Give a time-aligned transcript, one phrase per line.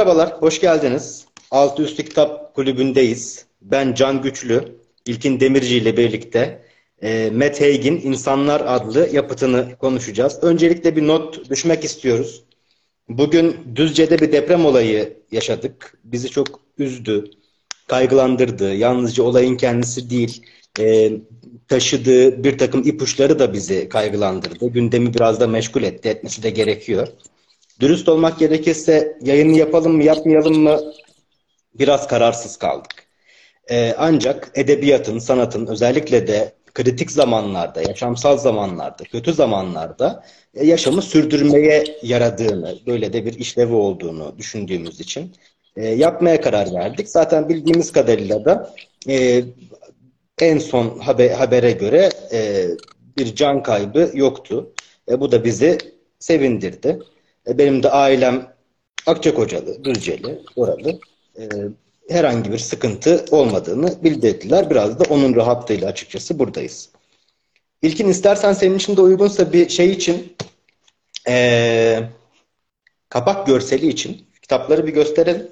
[0.00, 1.24] Merhabalar, hoş geldiniz.
[1.50, 3.44] Altı Üstü Kitap Kulübü'ndeyiz.
[3.62, 6.62] Ben Can Güçlü, İlkin Demirci ile birlikte
[7.02, 10.38] e, Matt Haig'in İnsanlar adlı yapıtını konuşacağız.
[10.42, 12.44] Öncelikle bir not düşmek istiyoruz.
[13.08, 15.98] Bugün Düzce'de bir deprem olayı yaşadık.
[16.04, 17.24] Bizi çok üzdü,
[17.88, 18.74] kaygılandırdı.
[18.74, 20.42] Yalnızca olayın kendisi değil,
[20.80, 21.12] e,
[21.68, 24.68] taşıdığı bir takım ipuçları da bizi kaygılandırdı.
[24.68, 27.08] Gündemi biraz da meşgul etti, etmesi de gerekiyor.
[27.80, 30.80] Dürüst olmak gerekirse yayını yapalım mı yapmayalım mı
[31.74, 33.06] biraz kararsız kaldık.
[33.70, 40.24] Ee, ancak edebiyatın, sanatın özellikle de kritik zamanlarda, yaşamsal zamanlarda, kötü zamanlarda
[40.54, 45.32] e, yaşamı sürdürmeye yaradığını, böyle de bir işlevi olduğunu düşündüğümüz için
[45.76, 47.08] e, yapmaya karar verdik.
[47.08, 48.74] Zaten bildiğimiz kadarıyla da
[49.08, 49.44] e,
[50.40, 52.66] en son haber, habere göre e,
[53.18, 54.72] bir can kaybı yoktu.
[55.10, 55.78] E, bu da bizi
[56.18, 56.98] sevindirdi.
[57.46, 58.52] E, benim de ailem
[59.06, 61.00] Akçakocalı, Düzceli, oralı.
[61.38, 61.48] E,
[62.08, 64.70] herhangi bir sıkıntı olmadığını bildirdiler.
[64.70, 66.90] Biraz da onun rahatlığıyla açıkçası buradayız.
[67.82, 70.36] İlkin istersen senin için de uygunsa bir şey için
[71.28, 72.00] e,
[73.08, 75.48] kapak görseli için kitapları bir gösterelim.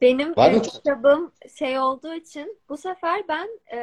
[0.00, 0.62] Benim Var mı?
[0.62, 3.78] kitabım şey olduğu için bu sefer ben e,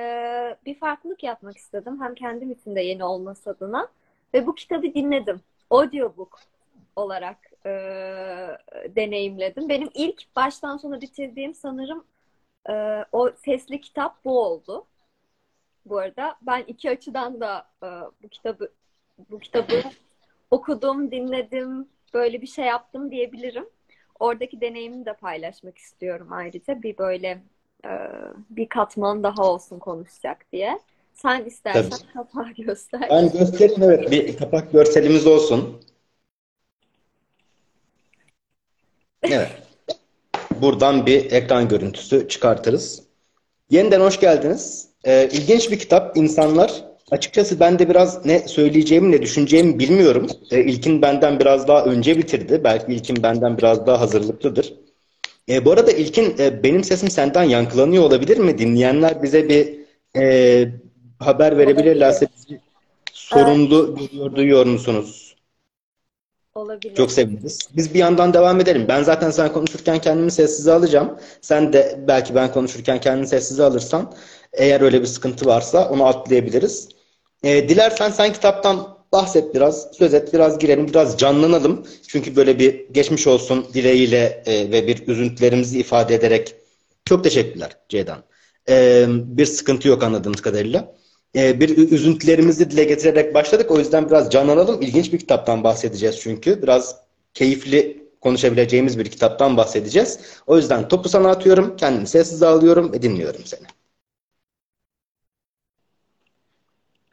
[0.65, 2.01] bir farklılık yapmak istedim.
[2.01, 3.87] Hem kendim için de yeni olması adına.
[4.33, 5.41] Ve bu kitabı dinledim.
[5.73, 6.39] Audiobook
[6.95, 7.69] olarak e,
[8.95, 9.69] deneyimledim.
[9.69, 12.03] Benim ilk baştan sona bitirdiğim sanırım
[12.69, 14.85] e, o sesli kitap bu oldu.
[15.85, 17.87] Bu arada ben iki açıdan da e,
[18.23, 18.71] bu kitabı
[19.29, 19.81] bu kitabı
[20.51, 23.69] okudum, dinledim, böyle bir şey yaptım diyebilirim.
[24.19, 26.81] Oradaki deneyimimi de paylaşmak istiyorum ayrıca.
[26.83, 27.43] Bir böyle
[27.85, 27.91] e,
[28.49, 30.79] bir katman daha olsun konuşacak diye.
[31.13, 32.13] Sen istersen Tabii.
[32.13, 33.07] kapağı göster.
[33.09, 34.11] Ben göstereyim evet.
[34.11, 35.81] Bir kapak görselimiz olsun.
[39.23, 39.49] Evet.
[40.61, 43.03] Buradan bir ekran görüntüsü çıkartırız.
[43.69, 44.89] Yeniden hoş geldiniz.
[45.03, 46.17] Ee, ilginç bir kitap.
[46.17, 50.27] İnsanlar Açıkçası ben de biraz ne söyleyeceğimi ne düşüneceğimi bilmiyorum.
[50.51, 52.61] E, İlkin benden biraz daha önce bitirdi.
[52.63, 54.73] Belki İlkin benden biraz daha hazırlıklıdır.
[55.49, 58.57] E, bu arada İlkin e, benim sesim senden yankılanıyor olabilir mi?
[58.57, 59.75] Dinleyenler bize bir
[60.15, 60.65] e,
[61.25, 62.61] haber verebilirlerse bizi
[63.13, 65.35] sorumlu görüyor, duyuyor musunuz?
[66.55, 66.95] Olabilir.
[66.95, 67.59] Çok seviniriz.
[67.75, 68.85] Biz bir yandan devam edelim.
[68.87, 71.19] Ben zaten sen konuşurken kendimi sessize alacağım.
[71.41, 74.13] Sen de belki ben konuşurken kendini sessize alırsan
[74.53, 76.89] eğer öyle bir sıkıntı varsa onu atlayabiliriz.
[77.43, 81.87] E, dilersen sen kitaptan bahset biraz, söz et, biraz girelim, biraz canlanalım.
[82.07, 86.55] Çünkü böyle bir geçmiş olsun dileğiyle e, ve bir üzüntülerimizi ifade ederek
[87.05, 88.23] çok teşekkürler Ceydan.
[88.69, 90.95] E, bir sıkıntı yok anladığımız kadarıyla.
[91.35, 93.71] E, bir üzüntülerimizi dile getirerek başladık.
[93.71, 94.81] O yüzden biraz canlanalım.
[94.81, 96.61] İlginç bir kitaptan bahsedeceğiz çünkü.
[96.61, 96.95] Biraz
[97.33, 100.19] keyifli konuşabileceğimiz bir kitaptan bahsedeceğiz.
[100.47, 101.77] O yüzden topu sana atıyorum.
[101.77, 103.67] Kendimi sessiz alıyorum ve dinliyorum seni.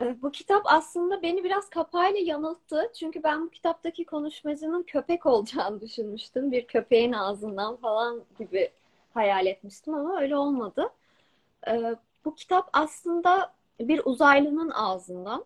[0.00, 2.92] Ee, bu kitap aslında beni biraz kapağıyla yanılttı.
[2.98, 6.52] Çünkü ben bu kitaptaki konuşmacının köpek olacağını düşünmüştüm.
[6.52, 8.70] Bir köpeğin ağzından falan gibi
[9.14, 10.88] hayal etmiştim ama öyle olmadı.
[11.68, 11.94] Ee,
[12.24, 13.52] bu kitap aslında
[13.88, 15.44] bir uzaylının ağzından.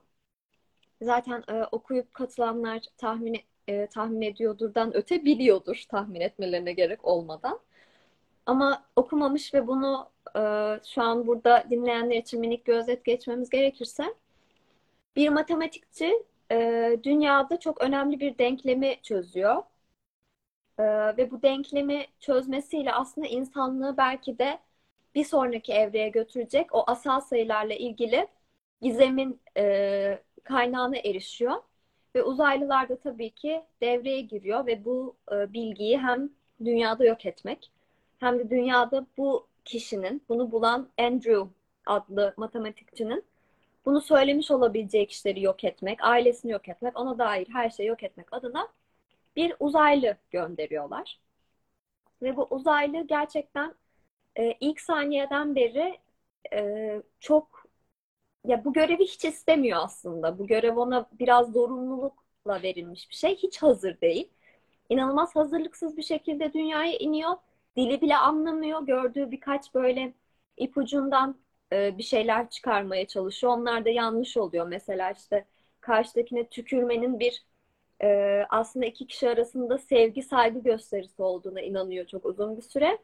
[1.02, 7.60] Zaten e, okuyup katılanlar tahmin e, tahmin ediyordurdan öte biliyordur tahmin etmelerine gerek olmadan.
[8.46, 10.40] Ama okumamış ve bunu e,
[10.94, 14.14] şu an burada dinleyenler için minik bir geçmemiz gerekirse
[15.16, 19.62] bir matematikçi e, dünyada çok önemli bir denklemi çözüyor.
[20.78, 20.84] E,
[21.16, 24.58] ve bu denklemi çözmesiyle aslında insanlığı belki de
[25.14, 28.28] bir sonraki evreye götürecek o asal sayılarla ilgili
[28.82, 31.56] gizemin e, kaynağına erişiyor.
[32.16, 36.30] Ve uzaylılar da tabii ki devreye giriyor ve bu e, bilgiyi hem
[36.64, 37.70] dünyada yok etmek
[38.20, 41.48] hem de dünyada bu kişinin, bunu bulan Andrew
[41.86, 43.24] adlı matematikçinin
[43.86, 48.32] bunu söylemiş olabileceği kişileri yok etmek, ailesini yok etmek, ona dair her şeyi yok etmek
[48.32, 48.68] adına
[49.36, 51.18] bir uzaylı gönderiyorlar.
[52.22, 53.74] Ve bu uzaylı gerçekten
[54.36, 55.98] e, ilk saniyeden beri
[56.52, 57.64] e, çok
[58.46, 60.38] ya bu görevi hiç istemiyor aslında.
[60.38, 63.36] Bu görev ona biraz zorunlulukla verilmiş bir şey.
[63.36, 64.30] Hiç hazır değil.
[64.88, 67.30] İnanılmaz hazırlıksız bir şekilde dünyaya iniyor.
[67.76, 68.86] Dili bile anlamıyor.
[68.86, 70.14] Gördüğü birkaç böyle
[70.56, 71.36] ipucundan
[71.72, 73.52] e, bir şeyler çıkarmaya çalışıyor.
[73.52, 74.66] Onlar da yanlış oluyor.
[74.66, 75.44] Mesela işte
[75.80, 77.44] karşıdakine tükürmenin bir
[78.02, 82.98] e, aslında iki kişi arasında sevgi saygı gösterisi olduğuna inanıyor çok uzun bir süre.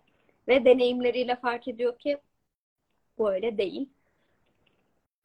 [0.48, 2.18] Ve deneyimleriyle fark ediyor ki
[3.18, 3.88] bu öyle değil.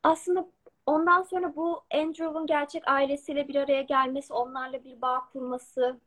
[0.04, 0.48] Aslında
[0.86, 6.00] ondan sonra bu Andrew'un gerçek ailesiyle bir araya gelmesi, onlarla bir bağ kurması,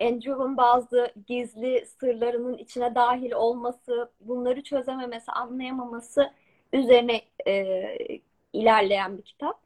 [0.00, 6.32] Andrew'un bazı gizli sırlarının içine dahil olması, bunları çözememesi, anlayamaması
[6.72, 7.96] üzerine e,
[8.52, 9.60] ilerleyen bir kitap.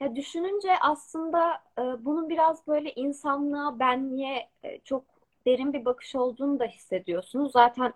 [0.00, 5.04] Ya düşününce aslında e, bunun biraz böyle insanlığa, benliğe e, çok
[5.46, 7.52] derin bir bakış olduğunu da hissediyorsunuz.
[7.52, 7.94] Zaten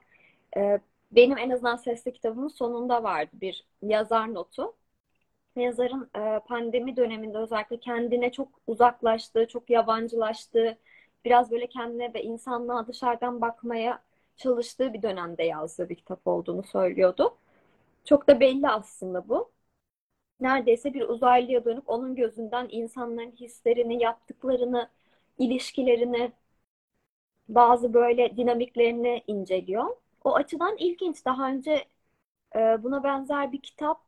[0.56, 0.80] e,
[1.12, 4.76] benim en azından sesli kitabımın sonunda vardı bir yazar notu.
[5.56, 10.78] Yazarın e, pandemi döneminde özellikle kendine çok uzaklaştığı, çok yabancılaştığı,
[11.24, 14.02] biraz böyle kendine ve insanlığa dışarıdan bakmaya
[14.36, 17.38] çalıştığı bir dönemde yazdığı bir kitap olduğunu söylüyordu.
[18.04, 19.52] Çok da belli aslında bu.
[20.40, 24.88] Neredeyse bir uzaylıya dönüp onun gözünden insanların hislerini, yaptıklarını,
[25.38, 26.32] ilişkilerini,
[27.48, 29.96] bazı böyle dinamiklerini inceliyor.
[30.24, 31.24] O açıdan ilginç.
[31.24, 31.84] Daha önce
[32.56, 34.00] e, buna benzer bir kitap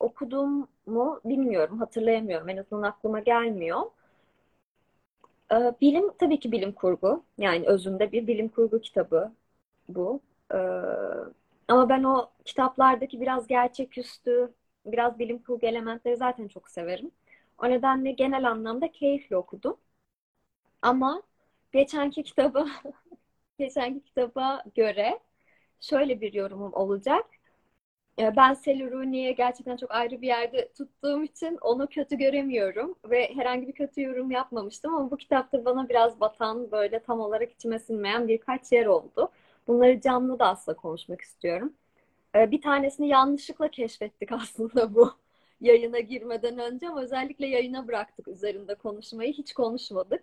[0.00, 2.48] okudum mu bilmiyorum, hatırlayamıyorum.
[2.48, 3.80] En azından aklıma gelmiyor.
[5.52, 7.24] E, bilim tabii ki bilim kurgu.
[7.38, 9.32] Yani özünde bir bilim kurgu kitabı
[9.88, 10.20] bu.
[10.54, 10.56] E,
[11.68, 14.54] ama ben o kitaplardaki biraz gerçeküstü,
[14.86, 17.10] biraz bilim kurgu elementleri zaten çok severim.
[17.58, 19.76] O nedenle genel anlamda keyifli okudum.
[20.82, 21.22] Ama
[21.72, 22.66] geçenki kitaba
[23.58, 25.20] geçenki kitaba göre
[25.80, 27.26] şöyle bir yorumum olacak.
[28.18, 33.34] Ee, ben Sally Rooney'i gerçekten çok ayrı bir yerde tuttuğum için onu kötü göremiyorum ve
[33.34, 37.78] herhangi bir kötü yorum yapmamıştım ama bu kitapta bana biraz batan böyle tam olarak içime
[37.78, 39.30] sinmeyen birkaç yer oldu.
[39.68, 41.72] Bunları canlı da aslında konuşmak istiyorum.
[42.36, 45.12] Ee, bir tanesini yanlışlıkla keşfettik aslında bu
[45.60, 49.32] yayına girmeden önce ama özellikle yayına bıraktık üzerinde konuşmayı.
[49.32, 50.22] Hiç konuşmadık.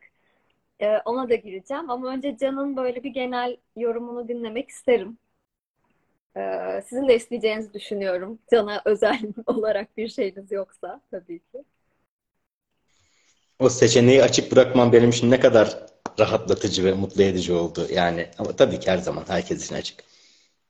[0.81, 5.17] Ee, ona da gireceğim ama önce Can'ın böyle bir genel yorumunu dinlemek isterim.
[6.37, 8.39] Ee, sizin de isteyeceğinizi düşünüyorum.
[8.51, 11.63] Can'a özel olarak bir şeyiniz yoksa tabii ki.
[13.59, 15.77] O seçeneği açık bırakmam benim için ne kadar
[16.19, 17.87] rahatlatıcı ve mutlu edici oldu.
[17.93, 20.03] Yani ama tabii ki her zaman herkes için açık.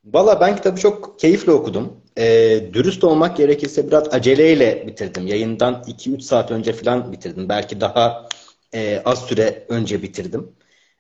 [0.06, 2.01] Valla ben kitabı çok keyifle okudum.
[2.17, 5.27] Ee, dürüst olmak gerekirse biraz aceleyle bitirdim.
[5.27, 7.50] Yayından 2-3 saat önce falan bitirdim.
[7.50, 8.29] Belki daha
[8.74, 10.51] e, az süre önce bitirdim.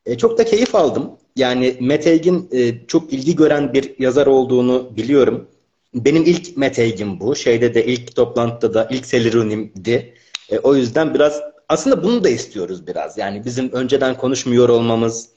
[0.05, 1.11] E, çok da keyif aldım.
[1.35, 5.47] Yani Matt Haig'in e, çok ilgi gören bir yazar olduğunu biliyorum.
[5.93, 7.35] Benim ilk Haig'im bu.
[7.35, 10.13] Şeyde de ilk toplantıda da ilk Selirunim'di.
[10.49, 13.17] E, o yüzden biraz aslında bunu da istiyoruz biraz.
[13.17, 15.29] Yani bizim önceden konuşmuyor olmamız,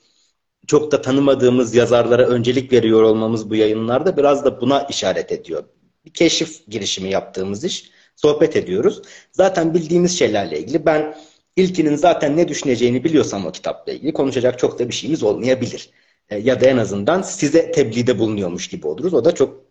[0.66, 5.64] çok da tanımadığımız yazarlara öncelik veriyor olmamız bu yayınlarda biraz da buna işaret ediyor.
[6.04, 7.90] Bir keşif girişimi yaptığımız iş.
[8.16, 9.02] Sohbet ediyoruz.
[9.32, 11.14] Zaten bildiğimiz şeylerle ilgili ben
[11.56, 15.90] ilkinin zaten ne düşüneceğini biliyorsam o kitapla ilgili konuşacak çok da bir şeyimiz olmayabilir.
[16.30, 19.14] E, ya da en azından size tebliğde bulunuyormuş gibi oluruz.
[19.14, 19.64] O da çok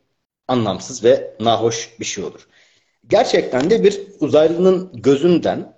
[0.48, 2.48] anlamsız ve nahoş bir şey olur.
[3.10, 5.78] Gerçekten de bir uzaylının gözünden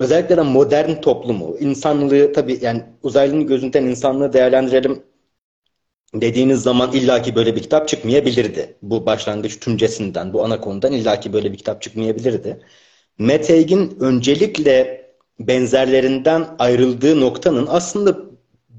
[0.00, 5.02] özellikle de modern toplumu, insanlığı tabii yani uzaylının gözünden insanlığı değerlendirelim
[6.14, 8.76] dediğiniz zaman illaki böyle bir kitap çıkmayabilirdi.
[8.82, 12.60] Bu başlangıç tümcesinden, bu ana konudan illaki böyle bir kitap çıkmayabilirdi.
[13.18, 15.01] Matt Haig'in öncelikle
[15.40, 18.16] benzerlerinden ayrıldığı noktanın aslında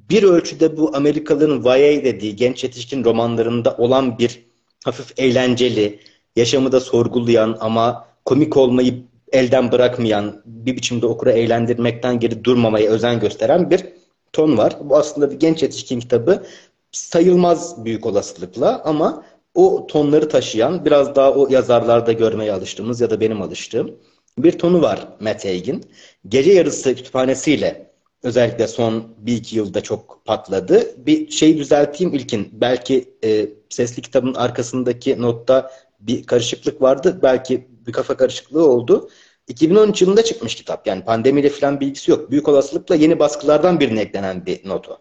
[0.10, 4.46] bir ölçüde bu Amerikalıların YA dediği genç yetişkin romanlarında olan bir
[4.86, 6.00] hafif eğlenceli,
[6.36, 13.20] yaşamı da sorgulayan ama komik olmayı elden bırakmayan, bir biçimde okura eğlendirmekten geri durmamaya özen
[13.20, 13.86] gösteren bir
[14.34, 14.78] ton var.
[14.84, 16.44] Bu aslında bir genç yetişkin kitabı
[16.92, 19.24] sayılmaz büyük olasılıkla ama
[19.56, 23.96] o tonları taşıyan, biraz daha o yazarlarda görmeye alıştığımız ya da benim alıştığım
[24.38, 25.84] bir tonu var Matt Haig'in.
[26.28, 31.06] Gece yarısı kütüphanesiyle özellikle son bir iki yılda çok patladı.
[31.06, 32.50] Bir şey düzelteyim ilkin.
[32.54, 37.20] Belki e, sesli kitabın arkasındaki notta bir karışıklık vardı.
[37.24, 39.10] Belki bir kafa karışıklığı oldu.
[39.48, 40.88] 2013 yılında çıkmış kitap.
[40.88, 42.32] Yani pandemiyle falan bilgisi yok.
[42.32, 45.00] Büyük olasılıkla yeni baskılardan birine eklenen bir notu.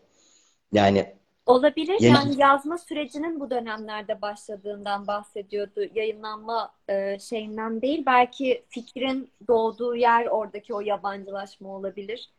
[0.72, 1.14] Yani
[1.46, 1.96] Olabilir.
[2.00, 2.14] Yeni...
[2.14, 5.84] Yani yazma sürecinin bu dönemlerde başladığından bahsediyordu.
[5.94, 8.02] Yayınlanma e, şeyinden değil.
[8.06, 12.30] Belki fikrin doğduğu yer oradaki o yabancılaşma olabilir.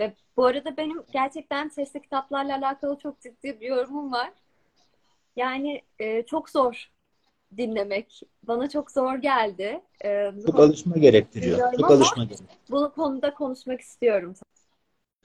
[0.00, 4.30] Ve bu arada benim gerçekten sesli kitaplarla alakalı çok ciddi bir yorumum var.
[5.36, 6.90] Yani e, çok zor
[7.56, 8.22] dinlemek.
[8.42, 9.80] Bana çok zor geldi.
[10.04, 11.72] Ee, çok alışma gerektiriyor.
[11.72, 12.58] Çok alışma gerektiriyor.
[12.70, 14.34] Bu konuda konuşmak istiyorum.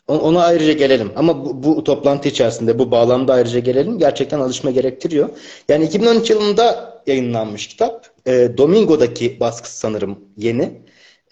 [0.08, 1.12] Ona ayrıca gelelim.
[1.16, 3.98] Ama bu, bu toplantı içerisinde bu bağlamda ayrıca gelelim.
[3.98, 5.30] Gerçekten alışma gerektiriyor.
[5.70, 8.10] Yani 2013 yılında yayınlanmış kitap.
[8.28, 10.82] E, Domingo'daki baskısı sanırım yeni.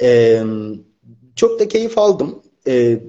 [0.01, 0.42] E,
[1.36, 2.44] çok da keyif aldım.
[2.68, 3.00] E,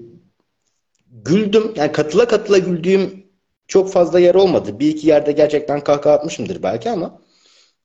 [1.10, 1.72] güldüm.
[1.76, 3.24] Yani katıla katıla güldüğüm
[3.68, 4.80] çok fazla yer olmadı.
[4.80, 7.20] Bir iki yerde gerçekten kahkaha atmışımdır belki ama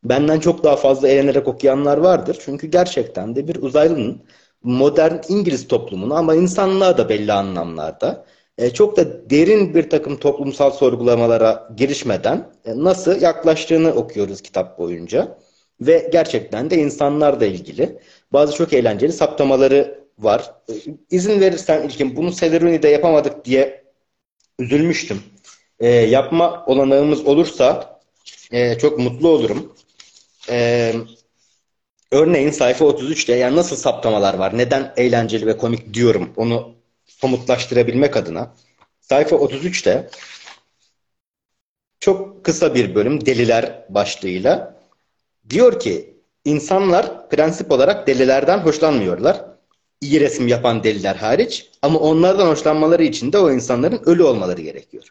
[0.03, 2.37] benden çok daha fazla eğlenerek okuyanlar vardır.
[2.45, 4.21] Çünkü gerçekten de bir uzaylının
[4.63, 8.25] modern İngiliz toplumunu ama insanlığa da belli anlamlarda
[8.57, 15.37] e, çok da derin bir takım toplumsal sorgulamalara girişmeden e, nasıl yaklaştığını okuyoruz kitap boyunca.
[15.81, 17.99] Ve gerçekten de insanlarla ilgili
[18.33, 20.51] bazı çok eğlenceli saptamaları var.
[20.69, 20.73] E,
[21.11, 23.83] izin verirsen İlkin bunu Celeroni'de yapamadık diye
[24.59, 25.23] üzülmüştüm.
[25.79, 27.99] E, yapma olanağımız olursa
[28.51, 29.73] e, çok mutlu olurum.
[30.49, 30.93] E,
[32.11, 36.75] örneğin sayfa 33'te yani nasıl saptamalar var, neden eğlenceli ve komik diyorum onu
[37.05, 38.55] somutlaştırabilmek adına.
[39.01, 40.09] Sayfa 33'te
[41.99, 44.79] çok kısa bir bölüm deliler başlığıyla
[45.49, 49.45] diyor ki insanlar prensip olarak delilerden hoşlanmıyorlar.
[50.01, 55.03] İyi resim yapan deliler hariç ama onlardan hoşlanmaları için de o insanların ölü olmaları gerekiyor.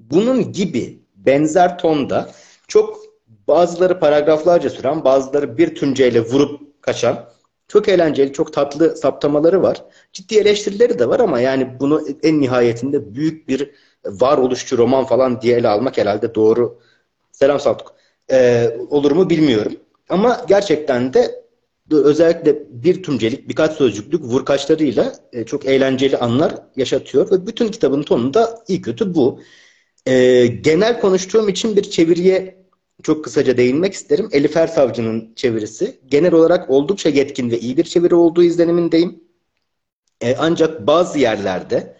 [0.00, 2.30] Bunun gibi benzer tonda
[2.68, 3.07] çok
[3.48, 7.28] bazıları paragraflarca süren, bazıları bir tümceyle vurup kaçan
[7.68, 9.84] çok eğlenceli, çok tatlı saptamaları var.
[10.12, 13.70] Ciddi eleştirileri de var ama yani bunu en nihayetinde büyük bir
[14.06, 16.78] varoluşçu roman falan diye ele almak herhalde doğru.
[17.32, 17.94] Selam Saltuk.
[18.30, 19.72] Ee, olur mu bilmiyorum.
[20.08, 21.44] Ama gerçekten de
[21.90, 28.34] özellikle bir tümcelik, birkaç sözcüklük vurkaçlarıyla e, çok eğlenceli anlar yaşatıyor ve bütün kitabın tonu
[28.34, 29.40] da iyi kötü bu.
[30.06, 32.57] E, genel konuştuğum için bir çeviriye
[33.02, 34.28] çok kısaca değinmek isterim.
[34.32, 36.00] Elif Ersavcı'nın çevirisi.
[36.08, 39.20] Genel olarak oldukça yetkin ve iyi bir çeviri olduğu izlenimindeyim.
[40.20, 41.96] E, ancak bazı yerlerde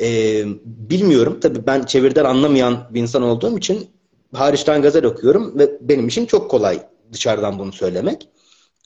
[0.00, 1.38] e, bilmiyorum.
[1.40, 3.90] Tabii ben çeviriden anlamayan bir insan olduğum için
[4.34, 8.28] hariçten gazel okuyorum ve benim için çok kolay dışarıdan bunu söylemek.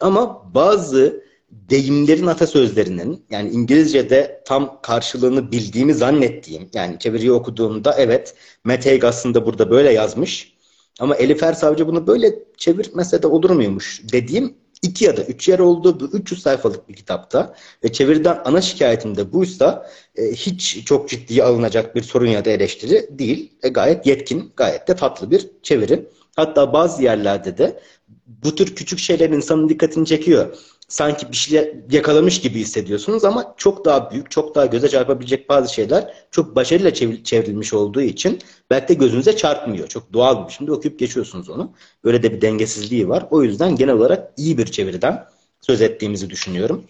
[0.00, 8.35] Ama bazı deyimlerin atasözlerinin yani İngilizce'de tam karşılığını bildiğimi zannettiğim yani çeviriyi okuduğumda evet
[8.67, 10.60] Haig aslında burada böyle yazmış
[10.99, 15.59] ama Elif Ersavcı bunu böyle çevirmese de olur muymuş dediğim iki ya da üç yer
[15.59, 16.00] oldu.
[16.00, 17.54] Bu 300 sayfalık bir kitapta
[17.85, 22.50] ve çeviriden ana şikayetim de buysa e, hiç çok ciddiye alınacak bir sorun ya da
[22.50, 23.52] eleştiri değil.
[23.62, 26.09] E, gayet yetkin, gayet de tatlı bir çeviri.
[26.37, 27.80] Hatta bazı yerlerde de
[28.26, 30.56] bu tür küçük şeyler insanın dikkatini çekiyor
[30.90, 35.75] sanki bir şey yakalamış gibi hissediyorsunuz ama çok daha büyük, çok daha göze çarpabilecek bazı
[35.75, 36.94] şeyler çok başarıyla
[37.25, 38.38] çevrilmiş olduğu için
[38.70, 39.88] belki de gözünüze çarpmıyor.
[39.88, 41.73] Çok doğal bir biçimde okuyup geçiyorsunuz onu.
[42.04, 43.26] Böyle de bir dengesizliği var.
[43.30, 45.25] O yüzden genel olarak iyi bir çeviriden
[45.61, 46.85] söz ettiğimizi düşünüyorum.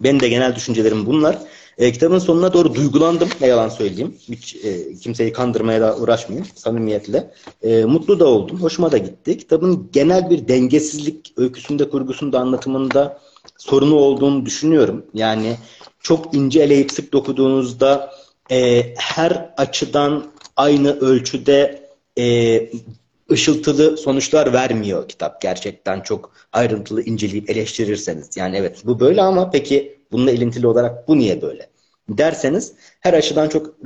[0.00, 1.38] Benim de genel düşüncelerim bunlar.
[1.78, 3.28] E, kitabın sonuna doğru duygulandım.
[3.40, 4.14] Ne yalan söyleyeyim.
[4.28, 6.48] Hiç e, kimseyi kandırmaya da uğraşmayayım.
[6.54, 7.30] Samimiyetle.
[7.62, 8.62] E, mutlu da oldum.
[8.62, 9.38] Hoşuma da gitti.
[9.38, 13.20] Kitabın genel bir dengesizlik öyküsünde, kurgusunda, anlatımında
[13.58, 15.06] sorunu olduğunu düşünüyorum.
[15.14, 15.56] Yani
[16.00, 18.10] çok ince eleyip sık dokuduğunuzda
[18.50, 20.24] e, her açıdan
[20.56, 22.70] aynı ölçüde e,
[23.32, 25.40] ışıltılı sonuçlar vermiyor kitap.
[25.40, 28.36] Gerçekten çok ayrıntılı inceleyip eleştirirseniz.
[28.36, 31.66] Yani evet bu böyle ama peki bununla ilintili olarak bu niye böyle?
[32.08, 33.76] Derseniz her açıdan çok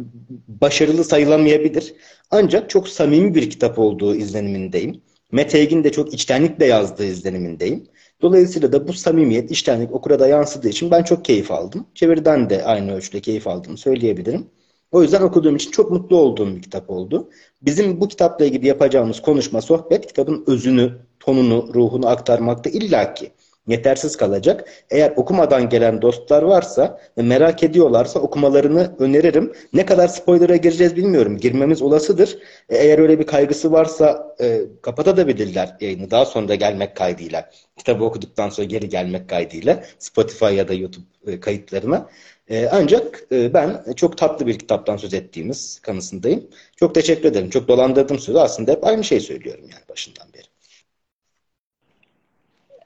[0.48, 1.94] başarılı sayılamayabilir.
[2.30, 5.02] Ancak çok samimi bir kitap olduğu izlenimindeyim.
[5.32, 7.86] Matt Haig'in de çok içtenlikle yazdığı izlenimindeyim.
[8.22, 11.86] Dolayısıyla da bu samimiyet, içtenlik okura da yansıdığı için ben çok keyif aldım.
[11.94, 14.46] Çeviriden de aynı ölçüde keyif aldığımı söyleyebilirim.
[14.92, 17.30] O yüzden okuduğum için çok mutlu olduğum bir kitap oldu.
[17.62, 23.32] Bizim bu kitapla ilgili yapacağımız konuşma, sohbet kitabın özünü, tonunu, ruhunu aktarmakta illaki
[23.66, 24.68] yetersiz kalacak.
[24.90, 29.52] Eğer okumadan gelen dostlar varsa ve merak ediyorlarsa okumalarını öneririm.
[29.72, 31.36] Ne kadar spoiler'a gireceğiz bilmiyorum.
[31.36, 32.38] Girmemiz olasıdır.
[32.68, 36.10] E, eğer öyle bir kaygısı varsa e, kapatabilirler yayını.
[36.10, 37.50] Daha sonra gelmek kaydıyla.
[37.76, 39.84] Kitabı okuduktan sonra geri gelmek kaydıyla.
[39.98, 42.08] Spotify ya da YouTube e, kayıtlarına.
[42.50, 46.50] E, ancak e, ben çok tatlı bir kitaptan söz ettiğimiz kanısındayım.
[46.76, 47.50] Çok teşekkür ederim.
[47.50, 50.44] Çok dolandırdığım sözü aslında hep aynı şeyi söylüyorum yani başından beri.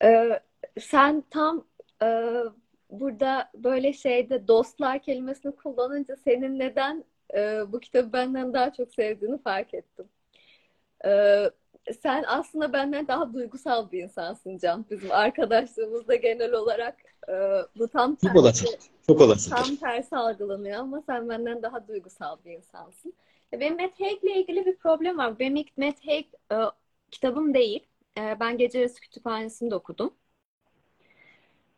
[0.03, 0.41] Ee,
[0.81, 1.67] sen tam
[2.03, 2.31] e,
[2.91, 7.05] burada böyle şeyde dostlar kelimesini kullanınca senin neden
[7.35, 10.09] e, bu kitabı benden daha çok sevdiğini fark ettim.
[11.05, 11.45] E,
[12.03, 14.87] sen aslında benden daha duygusal bir insansın Can.
[14.91, 16.97] Bizim arkadaşlığımızda genel olarak
[17.29, 17.33] e,
[17.79, 18.67] bu tam tersi, çok olası.
[19.07, 19.51] Çok olası.
[19.51, 23.15] Tam tersi algılanıyor ama sen benden daha duygusal bir insansın.
[23.53, 25.39] E, benim Matt Haig'le ilgili bir problem var.
[25.39, 26.57] Benim ilk Matt Haig e,
[27.11, 27.87] kitabım değil.
[28.19, 30.15] E, ben Gece Yarısı Kütüphanesi'nde okudum.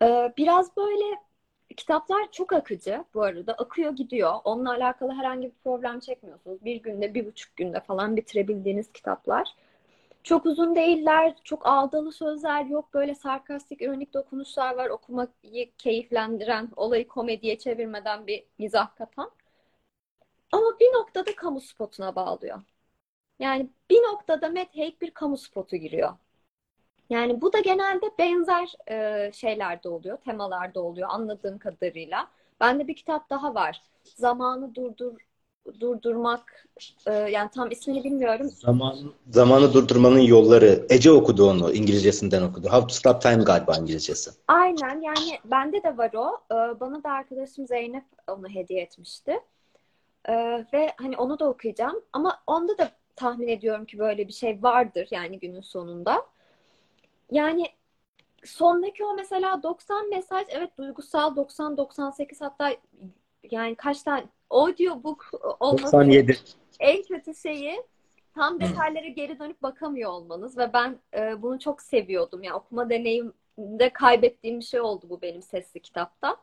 [0.03, 1.05] Ee, biraz böyle
[1.76, 3.53] kitaplar çok akıcı bu arada.
[3.55, 4.35] Akıyor gidiyor.
[4.45, 6.65] Onunla alakalı herhangi bir problem çekmiyorsunuz.
[6.65, 9.49] Bir günde, bir buçuk günde falan bitirebildiğiniz kitaplar.
[10.25, 12.95] Çok uzun değiller, çok ağdalı sözler yok.
[12.95, 14.91] Böyle sarkastik, ironik dokunuşlar var.
[14.91, 19.31] Okumayı keyiflendiren, olayı komediye çevirmeden bir mizah katan.
[20.53, 22.62] Ama bir noktada kamu spotuna bağlıyor.
[23.41, 26.19] Yani bir noktada Matt Haig bir kamu spotu giriyor.
[27.10, 32.28] Yani bu da genelde benzer e, şeylerde oluyor, temalarda oluyor anladığım kadarıyla.
[32.60, 33.82] Bende bir kitap daha var.
[34.04, 35.16] Zamanı durdur
[35.80, 36.66] durdurmak
[37.06, 38.50] e, yani tam ismini bilmiyorum.
[38.54, 38.96] Zaman,
[39.30, 40.86] zamanı durdurmanın yolları.
[40.90, 41.72] Ece okudu onu.
[41.72, 42.68] İngilizcesinden okudu.
[42.68, 44.30] How to Stop Time galiba İngilizcesi.
[44.48, 46.38] Aynen yani bende de var o.
[46.52, 49.40] Ee, Bana da arkadaşım Zeynep onu hediye etmişti.
[50.28, 52.02] Ee, Ve hani onu da okuyacağım.
[52.12, 56.26] Ama onda da tahmin ediyorum ki böyle bir şey vardır yani günün sonunda.
[57.30, 57.66] Yani
[58.45, 62.76] sondaki o mesela 90 mesaj evet duygusal 90-98 hatta
[63.42, 65.30] yani kaç tane audiobook
[65.61, 66.38] olması 97.
[66.80, 67.83] en kötü şeyi
[68.35, 72.42] tam detaylara geri dönüp bakamıyor olmanız ve ben e, bunu çok seviyordum.
[72.42, 76.37] Yani okuma deneyiminde kaybettiğim bir şey oldu bu benim sesli kitapta.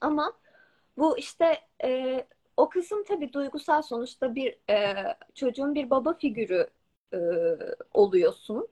[0.00, 0.32] Ama
[0.98, 2.24] bu işte e,
[2.56, 4.94] o kısım tabii duygusal sonuçta bir e,
[5.34, 6.66] çocuğun bir baba figürü
[7.14, 7.18] e,
[7.94, 8.68] oluyorsun.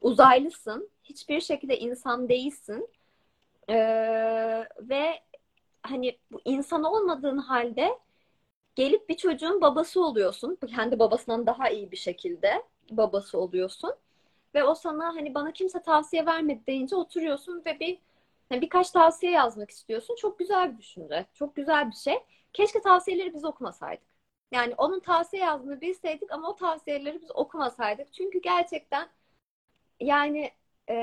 [0.00, 0.90] Uzaylısın.
[1.04, 2.88] Hiçbir şekilde insan değilsin.
[3.68, 3.74] E,
[4.80, 5.20] ve
[5.82, 7.98] hani bu insan olmadığın halde
[8.74, 10.58] gelip bir çocuğun babası oluyorsun.
[10.76, 13.94] Kendi babasından daha iyi bir şekilde babası oluyorsun.
[14.54, 17.98] Ve o sana hani bana kimse tavsiye vermedi deyince oturuyorsun ve bir
[18.48, 20.16] hani birkaç tavsiye yazmak istiyorsun.
[20.16, 21.26] Çok güzel bir düşünce.
[21.34, 22.14] Çok güzel bir şey.
[22.52, 24.06] Keşke tavsiyeleri biz okumasaydık.
[24.52, 28.12] Yani onun tavsiye yazdığını bilseydik ama o tavsiyeleri biz okumasaydık.
[28.12, 29.08] Çünkü gerçekten
[30.00, 30.50] yani
[30.90, 30.94] e,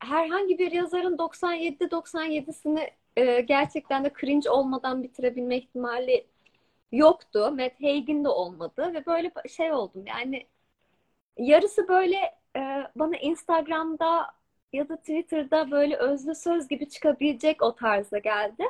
[0.00, 6.26] herhangi bir yazarın 97-97'sini e, gerçekten de cringe olmadan bitirebilme ihtimali
[6.92, 7.52] yoktu.
[7.52, 10.46] Matt Haig'in de olmadı ve böyle şey oldum yani
[11.38, 12.16] yarısı böyle
[12.56, 12.60] e,
[12.96, 14.26] bana Instagram'da
[14.72, 18.64] ya da Twitter'da böyle özlü söz gibi çıkabilecek o tarzda geldi.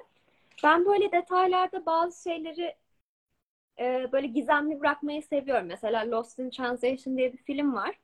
[0.64, 2.76] Ben böyle detaylarda bazı şeyleri
[3.80, 5.66] e, böyle gizemli bırakmayı seviyorum.
[5.66, 7.98] Mesela Lost in Translation diye bir film var.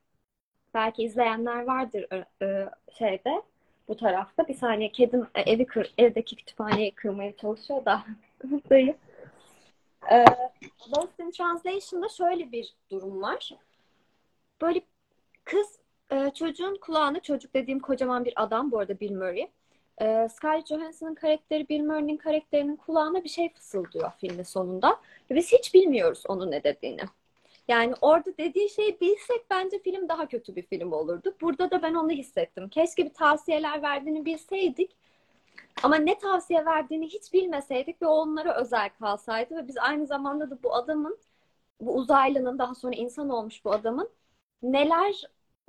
[0.74, 2.06] Belki izleyenler vardır
[2.98, 3.42] şeyde
[3.88, 4.48] bu tarafta.
[4.48, 8.04] Bir saniye kedim e, evi kır, evdeki kütüphaneyi kırmaya çalışıyor da
[8.70, 8.96] dayı.
[10.10, 10.24] E,
[10.96, 13.50] Lost in Translation'da şöyle bir durum var.
[14.62, 14.80] Böyle
[15.44, 15.78] kız
[16.12, 19.50] e, çocuğun kulağına, çocuk dediğim kocaman bir adam bu arada Bill Murray.
[20.00, 25.00] E, Scarlett Johansson'ın karakteri Bill Murray'nin karakterinin kulağına bir şey fısıldıyor filmin sonunda.
[25.30, 27.02] Ve biz hiç bilmiyoruz onun ne dediğini.
[27.68, 31.34] Yani orada dediği şeyi bilsek bence film daha kötü bir film olurdu.
[31.40, 32.68] Burada da ben onu hissettim.
[32.68, 34.96] Keşke bir tavsiyeler verdiğini bilseydik.
[35.82, 40.62] Ama ne tavsiye verdiğini hiç bilmeseydik ve onlara özel kalsaydı ve biz aynı zamanda da
[40.62, 41.18] bu adamın,
[41.80, 44.10] bu uzaylının daha sonra insan olmuş bu adamın
[44.62, 45.22] neler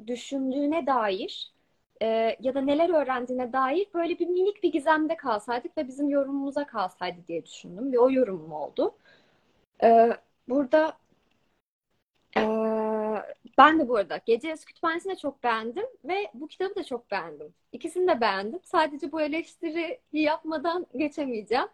[0.07, 1.53] düşündüğüne dair
[2.01, 6.65] e, ya da neler öğrendiğine dair böyle bir minik bir gizemde kalsaydık ve bizim yorumumuza
[6.67, 8.95] kalsaydı diye düşündüm ve o yorumum oldu.
[9.83, 10.09] E,
[10.49, 10.97] burada
[13.57, 17.11] ben de bu arada Gece Yarısı Kütüphanesi'ni de çok beğendim ve bu kitabı da çok
[17.11, 17.53] beğendim.
[17.71, 18.59] İkisini de beğendim.
[18.63, 21.67] Sadece bu eleştiriyi yapmadan geçemeyeceğim.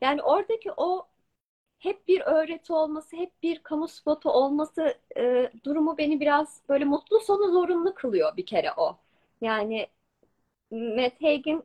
[0.00, 1.06] Yani oradaki o
[1.78, 7.20] hep bir öğreti olması, hep bir kamu spotu olması e, durumu beni biraz böyle mutlu
[7.20, 8.98] sonu zorunlu kılıyor bir kere o.
[9.40, 9.86] Yani
[10.70, 11.64] Matt Haig'in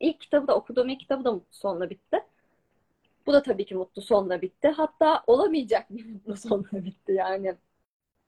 [0.00, 2.24] ilk kitabı da okuduğum ilk kitabı da mutlu sonla bitti.
[3.26, 4.68] Bu da tabii ki mutlu sonla bitti.
[4.68, 7.54] Hatta olamayacak bir mutlu sonla bitti yani.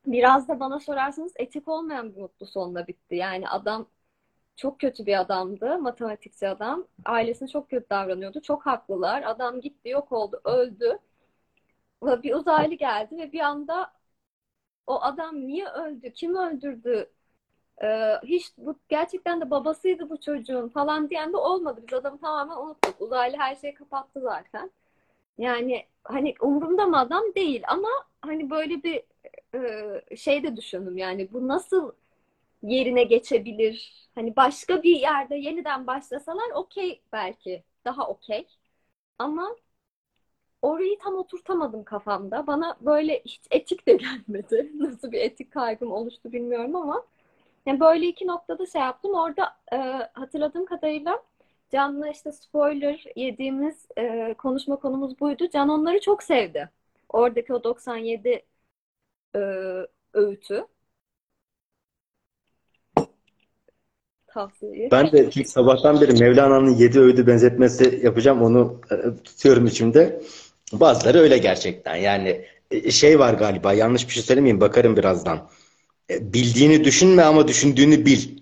[0.06, 3.16] Biraz da bana sorarsanız etik olmayan bir mutlu sonla bitti.
[3.16, 3.86] Yani adam
[4.56, 6.86] çok kötü bir adamdı, matematikçi adam.
[7.04, 8.42] Ailesine çok kötü davranıyordu.
[8.42, 9.22] Çok haklılar.
[9.22, 10.98] Adam gitti, yok oldu, öldü.
[12.02, 13.92] Ve bir uzaylı geldi ve bir anda
[14.86, 17.10] o adam niye öldü, kim öldürdü,
[17.82, 21.84] ee, hiç bu gerçekten de babasıydı bu çocuğun falan diyen de olmadı.
[21.88, 23.00] Biz adamı tamamen unuttuk.
[23.00, 24.70] Uzaylı her şeyi kapattı zaten.
[25.38, 27.88] Yani hani umurumda mı adam değil ama
[28.22, 29.02] hani böyle bir
[30.10, 31.92] e, şey de düşündüm yani bu nasıl
[32.62, 34.08] yerine geçebilir?
[34.16, 38.48] Hani başka bir yerde yeniden başlasalar okey belki daha okey.
[39.18, 39.56] Ama
[40.62, 42.46] orayı tam oturtamadım kafamda.
[42.46, 44.72] Bana böyle hiç etik de gelmedi.
[44.74, 47.04] Nasıl bir etik kaygım oluştu bilmiyorum ama
[47.66, 49.14] yani böyle iki noktada şey yaptım.
[49.14, 49.76] Orada e,
[50.14, 51.22] hatırladığım kadarıyla
[51.72, 55.48] Can'la işte spoiler yediğimiz e, konuşma konumuz buydu.
[55.52, 56.70] Can onları çok sevdi.
[57.08, 58.42] Oradaki o 97
[59.36, 59.40] e,
[60.12, 60.66] öğütü.
[64.26, 64.90] Tavsiyeyi.
[64.90, 68.42] Ben de çünkü sabahtan beri Mevlana'nın yedi öğüdü benzetmesi yapacağım.
[68.42, 70.22] Onu e, tutuyorum içimde.
[70.72, 71.96] Bazıları öyle gerçekten.
[71.96, 75.48] Yani e, şey var galiba yanlış bir şey söylemeyeyim bakarım birazdan.
[76.10, 78.38] E, Bildiğini düşünme ama düşündüğünü bil.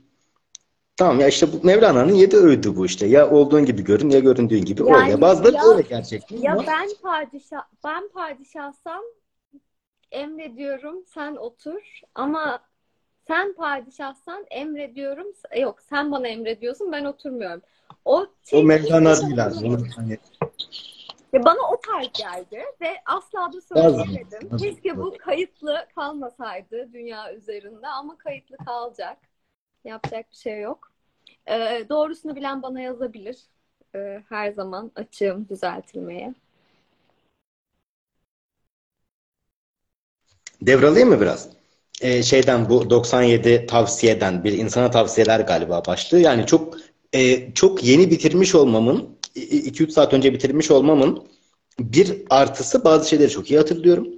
[0.97, 3.07] Tamam ya işte bu Mevlana'nın yedi öğüdü bu işte.
[3.07, 5.21] Ya olduğun gibi görün ya göründüğün gibi ol Yani ya.
[5.21, 9.03] Bazıları ya- öyle gerçekten Ya ama ben padişah ben padişahsam
[10.15, 12.61] emrediyorum sen otur ama
[13.27, 15.27] sen padişahsan emrediyorum.
[15.61, 17.63] Yok sen bana emrediyorsun ben oturmuyorum.
[18.05, 19.91] O, o Mevlana değil abi.
[19.97, 20.19] Hani...
[21.35, 24.57] Bana o tarz geldi ve asla da söylemedim.
[24.57, 29.19] Keşke bu kayıtlı kalmasaydı dünya üzerinde ama kayıtlı kalacak.
[29.85, 30.93] Yapacak bir şey yok.
[31.49, 33.39] Ee, doğrusunu bilen bana yazabilir.
[33.95, 36.35] Ee, her zaman açığım düzeltilmeye.
[40.67, 41.49] Devralayım mı biraz?
[42.01, 46.19] Ee, şeyden bu 97 tavsiyeden bir insana tavsiyeler galiba başlığı.
[46.21, 46.77] Yani çok
[47.13, 51.25] e, çok yeni bitirmiş olmamın 2-3 saat önce bitirmiş olmamın
[51.79, 54.09] bir artısı bazı şeyleri çok iyi hatırlıyorum.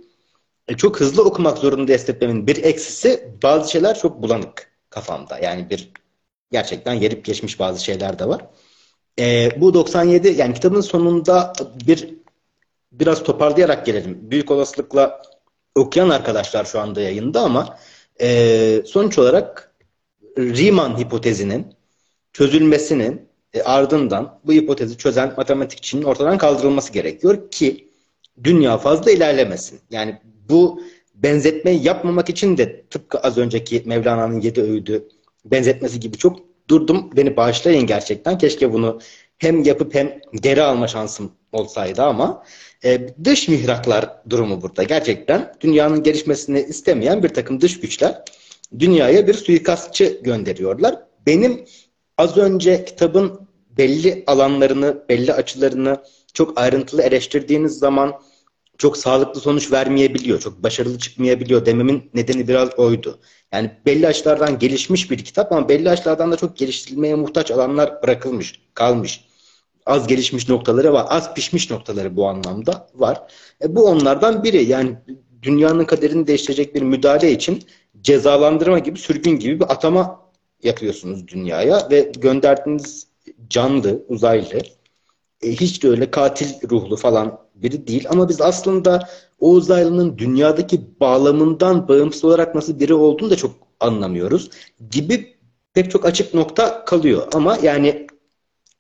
[0.68, 5.38] E, çok hızlı okumak zorunda hissetmemin bir eksisi bazı şeyler çok bulanık kafamda.
[5.38, 5.90] Yani bir
[6.52, 8.46] gerçekten yerip geçmiş bazı şeyler de var.
[9.18, 11.52] E, bu 97 yani kitabın sonunda
[11.87, 12.14] bir
[12.92, 14.18] biraz toparlayarak gelelim.
[14.30, 15.22] Büyük olasılıkla
[15.77, 17.79] okuyan arkadaşlar şu anda yayında ama
[18.21, 19.75] e, sonuç olarak
[20.39, 21.67] Riemann hipotezinin
[22.33, 27.89] çözülmesinin e, ardından bu hipotezi çözen matematikçinin ortadan kaldırılması gerekiyor ki
[28.45, 29.81] dünya fazla ilerlemesin.
[29.91, 30.83] Yani bu
[31.15, 35.09] benzetmeyi yapmamak için de tıpkı az önceki Mevlana'nın yedi öğüdü
[35.45, 37.11] benzetmesi gibi çok durdum.
[37.17, 38.39] Beni bağışlayın gerçekten.
[38.39, 39.01] Keşke bunu
[39.39, 42.45] hem yapıp hem geri alma şansım olsaydı ama
[42.87, 44.83] e, dış mihraklar durumu burada.
[44.83, 48.22] Gerçekten dünyanın gelişmesini istemeyen bir takım dış güçler
[48.79, 50.96] dünyaya bir suikastçı gönderiyorlar.
[51.27, 51.64] Benim
[52.18, 53.40] az önce kitabın
[53.79, 56.03] belli alanlarını, belli açılarını
[56.35, 58.20] çok ayrıntılı eleştirdiğiniz zaman
[58.79, 63.18] çok sağlıklı sonuç vermeyebiliyor, çok başarılı çıkmayabiliyor dememin nedeni biraz oydu.
[63.53, 68.61] Yani belli açılardan gelişmiş bir kitap ama belli açılardan da çok geliştirilmeye muhtaç alanlar bırakılmış,
[68.75, 69.26] kalmış.
[69.87, 73.22] Az gelişmiş noktaları var, az pişmiş noktaları bu anlamda var.
[73.64, 74.64] E, bu onlardan biri.
[74.64, 74.96] Yani
[75.42, 77.62] dünyanın kaderini değiştirecek bir müdahale için
[78.01, 80.20] cezalandırma gibi, sürgün gibi bir atama
[80.62, 83.07] yapıyorsunuz dünyaya ve gönderdiğiniz
[83.49, 84.59] canlı, uzaylı,
[85.42, 88.07] e, hiç de öyle katil ruhlu falan biri değil.
[88.11, 89.09] Ama biz aslında
[89.40, 94.51] o uzaylının dünyadaki bağlamından bağımsız olarak nasıl biri olduğunu da çok anlamıyoruz
[94.90, 95.37] gibi
[95.75, 97.29] pek çok açık nokta kalıyor.
[97.35, 98.07] Ama yani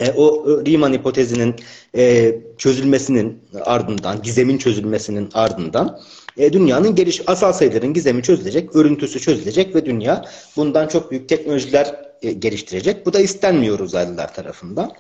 [0.00, 1.54] e, o Riemann hipotezinin
[1.96, 6.00] e, çözülmesinin ardından, gizemin çözülmesinin ardından
[6.36, 10.24] e, dünyanın geliş asal sayıların gizemi çözülecek, örüntüsü çözülecek ve dünya
[10.56, 13.06] bundan çok büyük teknolojiler e, geliştirecek.
[13.06, 14.92] Bu da istenmiyor uzaylılar tarafından.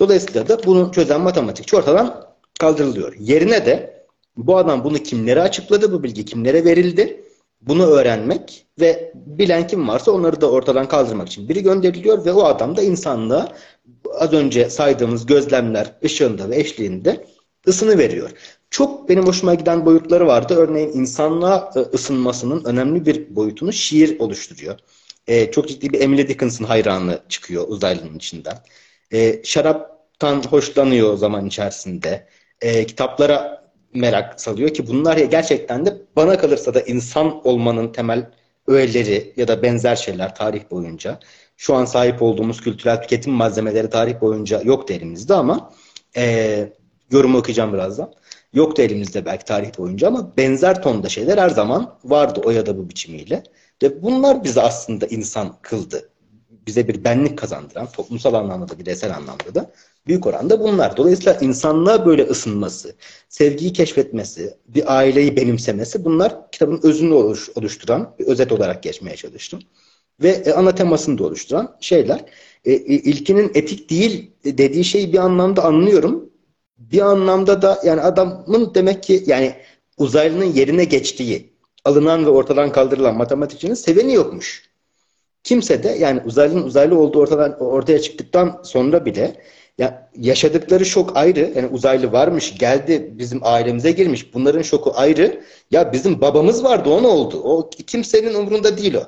[0.00, 2.26] Dolayısıyla da bunu çözen matematikçi ortadan
[2.58, 3.14] kaldırılıyor.
[3.18, 4.04] Yerine de
[4.36, 7.21] bu adam bunu kimlere açıkladı, bu bilgi kimlere verildi,
[7.62, 12.44] bunu öğrenmek ve bilen kim varsa onları da ortadan kaldırmak için biri gönderiliyor ve o
[12.44, 13.52] adam da insanlığa
[14.18, 17.26] az önce saydığımız gözlemler ışığında ve eşliğinde
[17.68, 18.30] ısını veriyor.
[18.70, 20.54] Çok benim hoşuma giden boyutları vardı.
[20.54, 24.78] Örneğin insanlığa e, ısınmasının önemli bir boyutunu şiir oluşturuyor.
[25.26, 28.58] Ee, çok ciddi bir Emily Dickinson hayranı çıkıyor uzaylının içinden.
[29.12, 32.28] Ee, şaraptan hoşlanıyor zaman içerisinde.
[32.60, 33.61] Ee, kitaplara
[33.94, 38.30] merak salıyor ki bunlar ya gerçekten de bana kalırsa da insan olmanın temel
[38.66, 41.18] öğeleri ya da benzer şeyler tarih boyunca.
[41.56, 45.72] Şu an sahip olduğumuz kültürel tüketim malzemeleri tarih boyunca yoktu elimizde ama
[46.16, 46.72] e,
[47.10, 48.12] yorumu okuyacağım birazdan.
[48.52, 52.78] Yoktu elimizde belki tarih boyunca ama benzer tonda şeyler her zaman vardı o ya da
[52.78, 53.42] bu biçimiyle.
[53.82, 56.08] Ve bunlar bizi aslında insan kıldı.
[56.66, 59.70] Bize bir benlik kazandıran, toplumsal anlamda da bireysel anlamda da
[60.06, 60.96] büyük oranda bunlar.
[60.96, 62.94] Dolayısıyla insanlığa böyle ısınması,
[63.28, 67.14] sevgiyi keşfetmesi, bir aileyi benimsemesi bunlar kitabın özünü
[67.56, 69.60] oluşturan, bir özet olarak geçmeye çalıştım.
[70.22, 72.24] Ve e, ana temasını da oluşturan şeyler.
[72.64, 76.30] E, ilkinin etik değil dediği şeyi bir anlamda anlıyorum.
[76.78, 79.54] Bir anlamda da yani adamın demek ki yani
[79.98, 81.52] uzaylının yerine geçtiği,
[81.84, 84.72] alınan ve ortadan kaldırılan matematikçinin seveni yokmuş.
[85.44, 89.36] Kimse de yani uzaylının uzaylı olduğu ortadan ortaya çıktıktan sonra bile
[89.78, 91.52] ya yaşadıkları şok ayrı.
[91.56, 94.34] Yani uzaylı varmış, geldi, bizim ailemize girmiş.
[94.34, 95.44] Bunların şoku ayrı.
[95.70, 97.40] Ya bizim babamız vardı, o ne oldu?
[97.44, 99.04] O kimsenin umurunda değil o.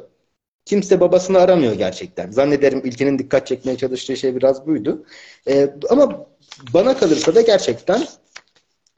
[0.65, 2.31] Kimse babasını aramıyor gerçekten.
[2.31, 5.07] Zannederim ilkinin dikkat çekmeye çalıştığı şey biraz buydu.
[5.49, 6.27] Ee, ama
[6.75, 8.07] bana kalırsa da gerçekten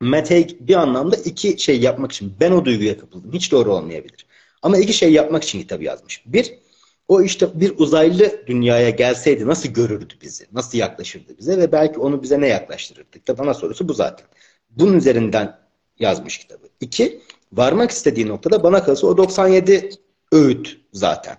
[0.02, 3.32] Haig bir anlamda iki şey yapmak için ben o duyguya kapıldım.
[3.32, 4.26] Hiç doğru olmayabilir.
[4.62, 6.22] Ama iki şey yapmak için kitabı yazmış.
[6.26, 6.58] Bir,
[7.08, 10.46] o işte bir uzaylı dünyaya gelseydi nasıl görürdü bizi?
[10.52, 11.58] Nasıl yaklaşırdı bize?
[11.58, 13.10] Ve belki onu bize ne yaklaştırırdı?
[13.10, 14.26] Kitap ana sorusu bu zaten.
[14.70, 15.58] Bunun üzerinden
[15.98, 16.66] yazmış kitabı.
[16.80, 17.20] İki,
[17.52, 19.90] varmak istediği noktada bana kalırsa o 97
[20.32, 21.36] öğüt zaten.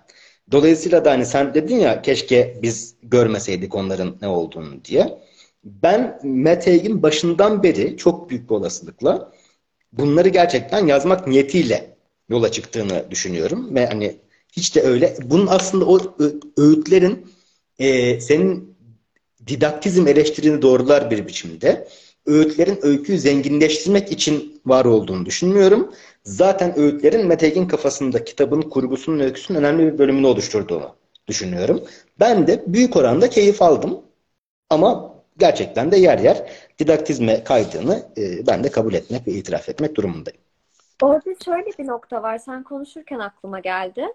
[0.50, 5.18] Dolayısıyla da hani sen dedin ya keşke biz görmeseydik onların ne olduğunu diye.
[5.64, 9.32] Ben Matt başından beri çok büyük bir olasılıkla
[9.92, 11.96] bunları gerçekten yazmak niyetiyle
[12.28, 13.74] yola çıktığını düşünüyorum.
[13.74, 14.16] Ve hani
[14.52, 15.16] Hiç de öyle.
[15.24, 15.98] Bunun aslında o
[16.56, 17.26] öğütlerin
[17.78, 18.78] e, senin
[19.46, 21.88] didaktizm eleştirini doğrular bir biçimde.
[22.26, 25.92] Öğütlerin öyküyü zenginleştirmek için var olduğunu düşünmüyorum.
[26.24, 30.94] Zaten öğütlerin Mete kafasında kitabın kurgusunun, öyküsünün önemli bir bölümünü oluşturduğunu
[31.28, 31.84] düşünüyorum.
[32.20, 34.00] Ben de büyük oranda keyif aldım.
[34.70, 39.94] Ama gerçekten de yer yer didaktizme kaydığını e, ben de kabul etmek ve itiraf etmek
[39.94, 40.40] durumundayım.
[41.02, 42.38] Orada şöyle bir nokta var.
[42.38, 44.06] Sen konuşurken aklıma geldi.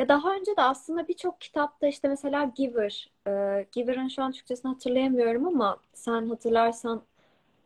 [0.00, 3.30] Ya daha önce de aslında birçok kitapta işte mesela Giver, e,
[3.72, 7.02] Giver'ın şu an Türkçesini hatırlayamıyorum ama sen hatırlarsan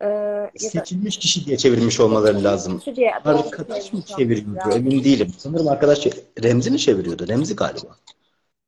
[0.01, 2.83] e, ya da Seçilmiş kişi diye çevirmiş olmaları lazım.
[2.97, 4.70] Diye Arkadaş mı çeviriyordu?
[4.75, 5.33] Emin değilim.
[5.38, 6.07] Sanırım arkadaş
[6.42, 7.29] Remzi mi çeviriyordu?
[7.29, 7.97] Remzi galiba.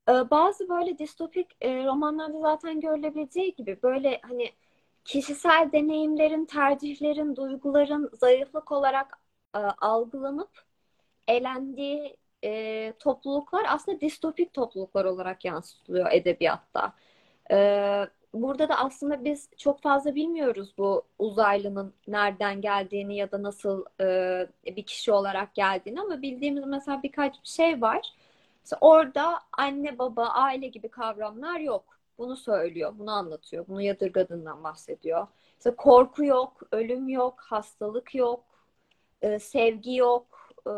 [0.09, 4.51] Ee, Bazı böyle distopik e, romanlarda zaten görülebileceği gibi böyle hani
[5.05, 9.19] kişisel deneyimlerin, tercihlerin, duyguların zayıflık olarak
[9.55, 10.51] e, algılanıp
[11.29, 16.93] elendiği e, topluluklar aslında distopik topluluklar olarak yansıtılıyor edebiyatta.
[17.51, 23.85] Ee, burada da aslında biz çok fazla bilmiyoruz bu uzaylının nereden geldiğini ya da nasıl
[24.01, 28.15] e, bir kişi olarak geldiğini ama bildiğimiz mesela birkaç bir şey var.
[28.65, 31.85] Mesela orada anne, baba, aile gibi kavramlar yok.
[32.19, 35.27] Bunu söylüyor, bunu anlatıyor, bunu yadırgadığından bahsediyor.
[35.59, 38.45] İşte korku yok, ölüm yok, hastalık yok,
[39.23, 40.71] e, sevgi yok, e,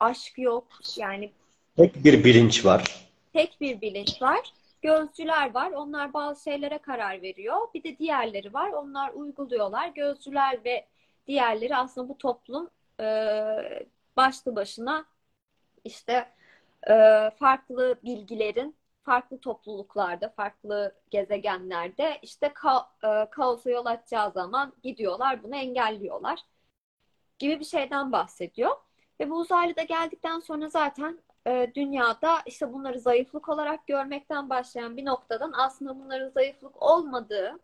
[0.00, 0.66] aşk yok.
[0.96, 1.32] Yani
[1.76, 3.08] Tek bir bilinç var.
[3.32, 4.52] tek bir bilinç var.
[4.82, 5.70] Gözcüler var.
[5.70, 7.56] Onlar bazı şeylere karar veriyor.
[7.74, 8.72] Bir de diğerleri var.
[8.72, 9.88] Onlar uyguluyorlar.
[9.88, 10.86] Gözcüler ve
[11.26, 13.06] diğerleri aslında bu toplum e,
[14.16, 15.04] başlı başına
[15.84, 16.28] işte
[16.90, 16.94] e,
[17.38, 25.56] farklı bilgilerin farklı topluluklarda, farklı gezegenlerde işte ka e, kaosa yol açacağı zaman gidiyorlar, bunu
[25.56, 26.40] engelliyorlar
[27.38, 28.70] gibi bir şeyden bahsediyor.
[29.22, 34.96] Ve bu uzaylı da geldikten sonra zaten e, dünyada işte bunları zayıflık olarak görmekten başlayan
[34.96, 37.58] bir noktadan aslında bunların zayıflık olmadığı,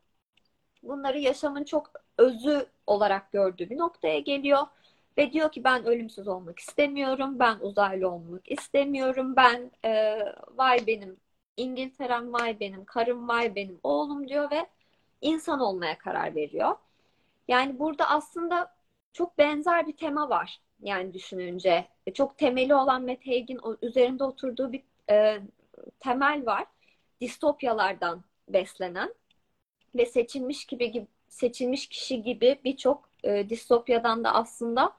[0.82, 4.66] bunları yaşamın çok özü olarak gördüğü bir noktaya geliyor.
[5.18, 10.18] Ve diyor ki ben ölümsüz olmak istemiyorum, ben uzaylı olmak istemiyorum, ben e,
[10.56, 11.16] vay benim
[11.56, 14.66] İngiltere'm, vay benim karım, vay benim oğlum diyor ve
[15.20, 16.76] insan olmaya karar veriyor.
[17.48, 18.74] Yani burada aslında
[19.12, 20.60] çok benzer bir tema var.
[20.82, 25.40] Yani düşününce E, çok temeli olan Haig'in o- üzerinde oturduğu bir e,
[26.00, 26.66] temel var.
[27.20, 29.14] Distopyalardan beslenen
[29.94, 34.92] ve seçilmiş gibi, gibi seçilmiş kişi gibi birçok e, distopyadan da aslında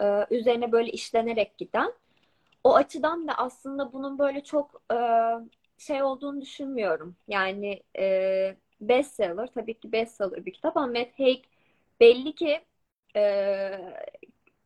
[0.00, 1.92] e, üzerine böyle işlenerek giden.
[2.64, 4.96] O açıdan da aslında bunun böyle çok e,
[5.78, 7.16] şey olduğunu düşünmüyorum.
[7.28, 11.44] Yani e, bestseller, tabii ki bestseller bir kitap ama Matt Haig
[12.00, 12.60] belli ki
[13.16, 13.20] e,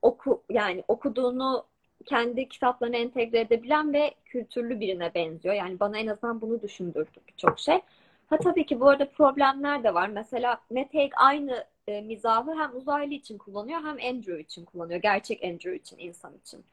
[0.02, 1.66] oku yani okuduğunu
[2.06, 5.54] kendi kitaplarına entegre edebilen ve kültürlü birine benziyor.
[5.54, 7.80] Yani bana en azından bunu düşündürdü birçok şey.
[8.26, 10.08] Ha tabii ki bu arada problemler de var.
[10.08, 15.00] Mesela Matt aynı e, mizahı hem uzaylı için kullanıyor hem Andrew için kullanıyor.
[15.00, 16.64] Gerçek Andrew için, insan için.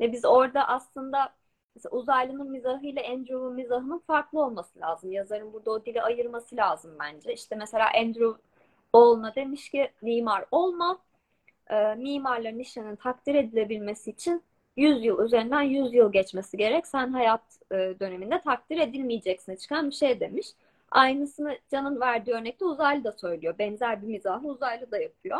[0.00, 1.34] Ve biz orada aslında
[1.76, 5.12] mesela uzaylının mizahıyla Andrew'un mizahının farklı olması lazım.
[5.12, 7.32] Yazarın burada o dili ayırması lazım bence.
[7.32, 8.42] İşte mesela Andrew
[8.92, 10.98] oğluna demiş ki mimar olma.
[11.70, 14.42] E, mimarların işlerinin takdir edilebilmesi için
[14.76, 16.86] 100 yıl üzerinden 100 yıl geçmesi gerek.
[16.86, 20.46] Sen hayat e, döneminde takdir edilmeyeceksin çıkan bir şey demiş.
[20.90, 23.54] Aynısını Can'ın verdiği örnekte uzaylı da söylüyor.
[23.58, 25.38] Benzer bir mizahı uzaylı da yapıyor.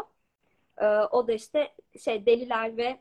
[0.79, 1.69] E, o da işte
[2.05, 2.99] şey deliler ve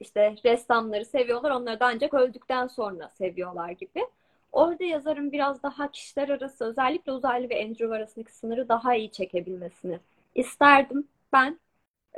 [0.00, 1.50] işte ressamları seviyorlar.
[1.50, 4.06] Onları da ancak öldükten sonra seviyorlar gibi.
[4.52, 9.98] Orada yazarın biraz daha kişiler arası özellikle uzaylı ve Andrew arasındaki sınırı daha iyi çekebilmesini
[10.34, 11.58] isterdim ben.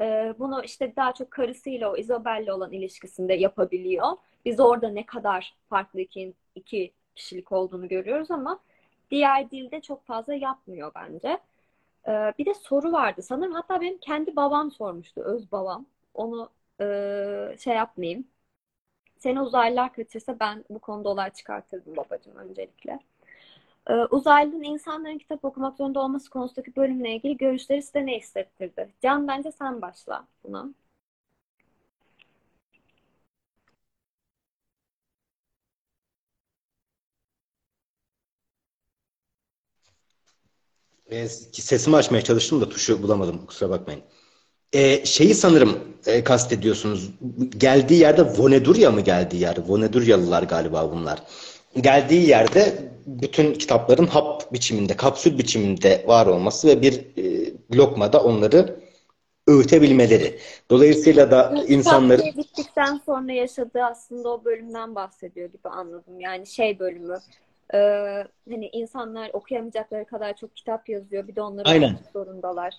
[0.01, 4.09] Ee, bunu işte daha çok karısıyla o Isabel'le olan ilişkisinde yapabiliyor.
[4.45, 8.61] Biz orada ne kadar farklı iki, iki kişilik olduğunu görüyoruz ama
[9.11, 11.39] diğer dilde çok fazla yapmıyor bence.
[12.09, 13.23] Ee, bir de soru vardı.
[13.23, 15.21] Sanırım hatta benim kendi babam sormuştu.
[15.23, 15.87] Öz babam.
[16.15, 18.27] Onu e, şey yapmayayım.
[19.19, 22.99] Seni uzaylılar kaçırsa ben bu konuda olay çıkartırdım babacığım öncelikle.
[23.91, 28.89] Ee, uzaylının insanların kitap okumak zorunda olması konusundaki bölümle ilgili görüşleri size ne hissettirdi?
[29.03, 30.75] Can bence sen başla buna.
[41.11, 43.47] E, sesimi açmaya çalıştım da tuşu bulamadım.
[43.47, 44.03] Kusura bakmayın.
[44.73, 47.11] E, şeyi sanırım e, kastediyorsunuz.
[47.59, 49.57] Geldiği yerde Vonedurya mı geldiği yer?
[49.69, 51.23] Voneduryalılar galiba bunlar.
[51.81, 52.75] Geldiği yerde
[53.07, 58.81] bütün kitapların hap biçiminde, kapsül biçiminde var olması ve bir e, lokmada onları
[59.49, 60.39] öğütebilmeleri.
[60.71, 66.21] Dolayısıyla da insanların Kitap bittikten sonra yaşadığı aslında o bölümden bahsediyor gibi anladım.
[66.21, 67.19] Yani şey bölümü
[67.75, 67.79] e,
[68.51, 71.29] hani insanlar okuyamayacakları kadar çok kitap yazıyor.
[71.29, 72.75] Bir de onları aynen zorundalar.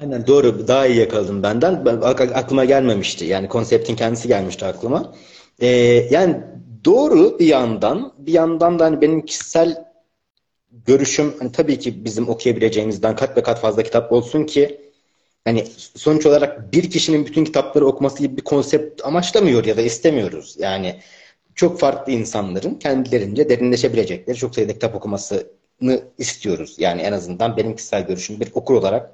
[0.00, 1.84] aynen doğru daha iyi yakaladın benden.
[1.84, 3.24] Ben, ak- aklıma gelmemişti.
[3.24, 5.14] Yani konseptin kendisi gelmişti aklıma.
[5.60, 5.66] Ee,
[6.10, 6.36] yani
[6.86, 9.84] doğru bir yandan bir yandan da hani benim kişisel
[10.86, 14.80] görüşüm hani tabii ki bizim okuyabileceğimizden kat ve kat fazla kitap olsun ki
[15.44, 20.56] hani sonuç olarak bir kişinin bütün kitapları okuması gibi bir konsept amaçlamıyor ya da istemiyoruz.
[20.58, 21.00] Yani
[21.54, 26.76] çok farklı insanların kendilerince derinleşebilecekleri çok sayıda kitap okumasını istiyoruz.
[26.78, 29.10] Yani en azından benim kişisel görüşüm bir okur olarak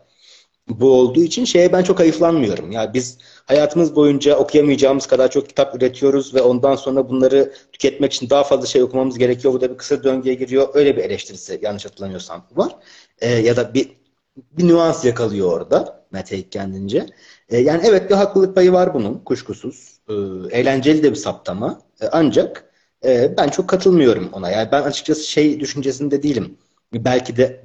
[0.69, 2.73] bu olduğu için şeye ben çok hayıflanmıyorum.
[2.73, 8.31] Ya biz hayatımız boyunca okuyamayacağımız kadar çok kitap üretiyoruz ve ondan sonra bunları tüketmek için
[8.31, 9.55] daha fazla şey okumamız gerekiyor.
[9.55, 10.69] Bu da bir kısır döngüye giriyor.
[10.75, 12.77] Öyle bir eleştirisi yanlış hatırlamıyorsam var.
[13.21, 13.91] Ee, ya da bir
[14.37, 17.07] bir nüans yakalıyor orada Mete kendince.
[17.49, 19.99] Ee, yani evet bir haklılık payı var bunun kuşkusuz.
[20.09, 20.13] Ee,
[20.59, 21.83] eğlenceli de bir saptama.
[22.03, 22.73] Ee, ancak
[23.05, 24.51] e, ben çok katılmıyorum ona.
[24.51, 26.59] Yani ben açıkçası şey düşüncesinde değilim.
[26.95, 27.65] Belki de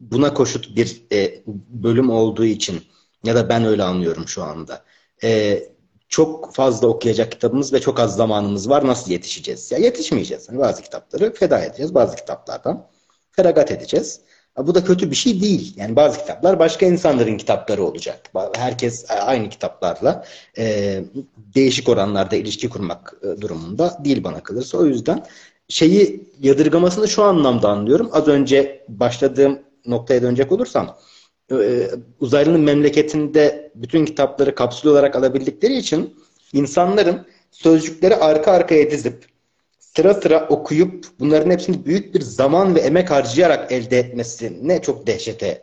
[0.00, 2.82] buna koşut bir e, bölüm olduğu için
[3.24, 4.84] ya da ben öyle anlıyorum şu anda.
[5.24, 5.62] E,
[6.08, 8.86] çok fazla okuyacak kitabımız ve çok az zamanımız var.
[8.86, 9.72] Nasıl yetişeceğiz?
[9.72, 10.48] Ya yetişmeyeceğiz.
[10.48, 11.94] Yani bazı kitapları feda edeceğiz.
[11.94, 12.86] Bazı kitaplardan
[13.32, 14.20] feragat edeceğiz.
[14.58, 15.74] Bu da kötü bir şey değil.
[15.76, 18.30] Yani bazı kitaplar başka insanların kitapları olacak.
[18.56, 20.24] Herkes aynı kitaplarla
[20.58, 21.04] e,
[21.36, 24.78] değişik oranlarda ilişki kurmak e, durumunda değil bana kalırsa.
[24.78, 25.24] O yüzden
[25.68, 28.10] şeyi yadırgamasını şu anlamda anlıyorum.
[28.12, 30.96] Az önce başladığım noktaya dönecek olursam
[31.52, 31.90] e,
[32.20, 36.14] uzaylının memleketinde bütün kitapları kapsül olarak alabildikleri için
[36.52, 39.24] insanların sözcükleri arka arkaya dizip
[39.78, 45.06] sıra sıra okuyup bunların hepsini büyük bir zaman ve emek harcayarak elde etmesi ne çok
[45.06, 45.62] dehşete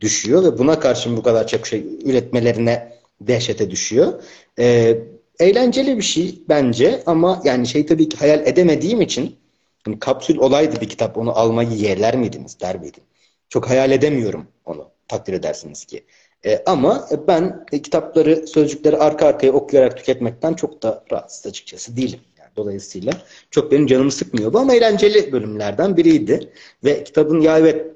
[0.00, 4.22] düşüyor ve buna karşın bu kadar çok şey üretmelerine dehşete düşüyor.
[4.58, 4.98] Ee,
[5.40, 9.36] eğlenceli bir şey bence ama yani şey tabii ki hayal edemediğim için
[9.84, 13.02] hani kapsül olaydı bir kitap onu almayı yerler miydiniz der miydim?
[13.48, 16.04] Çok hayal edemiyorum onu takdir edersiniz ki.
[16.44, 22.20] Ee, ama ben e, kitapları, sözcükleri arka arkaya okuyarak tüketmekten çok da rahatsız açıkçası değilim.
[22.38, 23.12] Yani dolayısıyla
[23.50, 26.52] çok benim canımı sıkmıyor bu ama eğlenceli bölümlerden biriydi.
[26.84, 27.86] Ve kitabın ya evet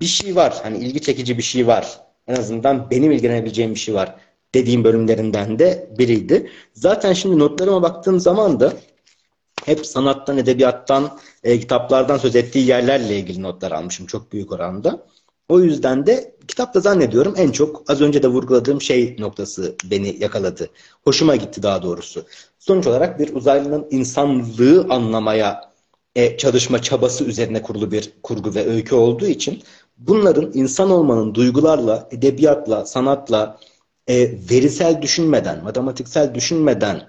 [0.00, 0.60] bir şey var.
[0.62, 2.00] Hani ilgi çekici bir şey var.
[2.28, 4.16] En azından benim ilgilenebileceğim bir şey var
[4.54, 6.50] dediğim bölümlerinden de biriydi.
[6.72, 8.72] Zaten şimdi notlarıma baktığım zaman da
[9.64, 15.06] hep sanattan, edebiyattan, e, kitaplardan söz ettiği yerlerle ilgili notlar almışım çok büyük oranda.
[15.48, 20.70] O yüzden de kitapta zannediyorum en çok az önce de vurguladığım şey noktası beni yakaladı.
[21.04, 22.24] Hoşuma gitti daha doğrusu.
[22.58, 25.72] Sonuç olarak bir uzaylının insanlığı anlamaya
[26.16, 29.62] e, çalışma çabası üzerine kurulu bir kurgu ve öykü olduğu için
[29.98, 33.58] bunların insan olmanın duygularla, edebiyatla, sanatla,
[34.08, 37.08] e, verisel düşünmeden, matematiksel düşünmeden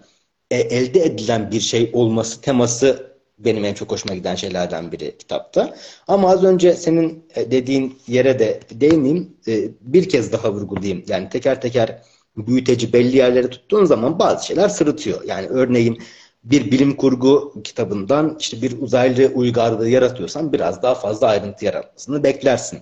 [0.53, 5.75] e, elde edilen bir şey olması teması benim en çok hoşuma giden şeylerden biri kitapta.
[6.07, 11.03] Ama az önce senin e, dediğin yere de değineyim, e, bir kez daha vurgulayayım.
[11.07, 12.01] Yani teker teker
[12.37, 15.23] büyüteci belli yerlere tuttuğun zaman bazı şeyler sırıtıyor.
[15.23, 15.97] Yani örneğin
[16.43, 22.79] bir bilim kurgu kitabından işte bir uzaylı uygarlığı yaratıyorsan biraz daha fazla ayrıntı yaratmasını beklersin.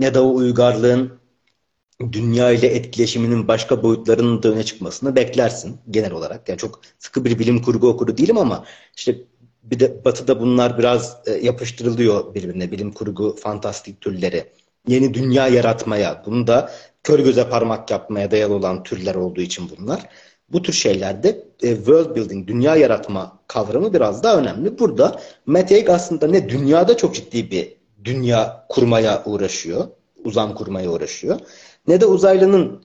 [0.00, 1.20] Ya da o uygarlığın
[2.12, 6.48] dünya ile etkileşiminin başka boyutlarının da öne çıkmasını beklersin genel olarak.
[6.48, 8.64] Yani çok sıkı bir bilim kurgu okuru değilim ama
[8.96, 9.18] işte
[9.62, 12.70] bir de Batı'da bunlar biraz e, yapıştırılıyor birbirine.
[12.70, 14.44] Bilim kurgu, fantastik türleri.
[14.88, 20.08] Yeni dünya yaratmaya, bunu da kör göze parmak yapmaya dayalı olan türler olduğu için bunlar.
[20.48, 24.78] Bu tür şeylerde e, world building, dünya yaratma kavramı biraz daha önemli.
[24.78, 29.88] Burada Matt aslında ne dünyada çok ciddi bir dünya kurmaya uğraşıyor,
[30.24, 31.40] uzam kurmaya uğraşıyor.
[31.86, 32.84] Ne de uzaylının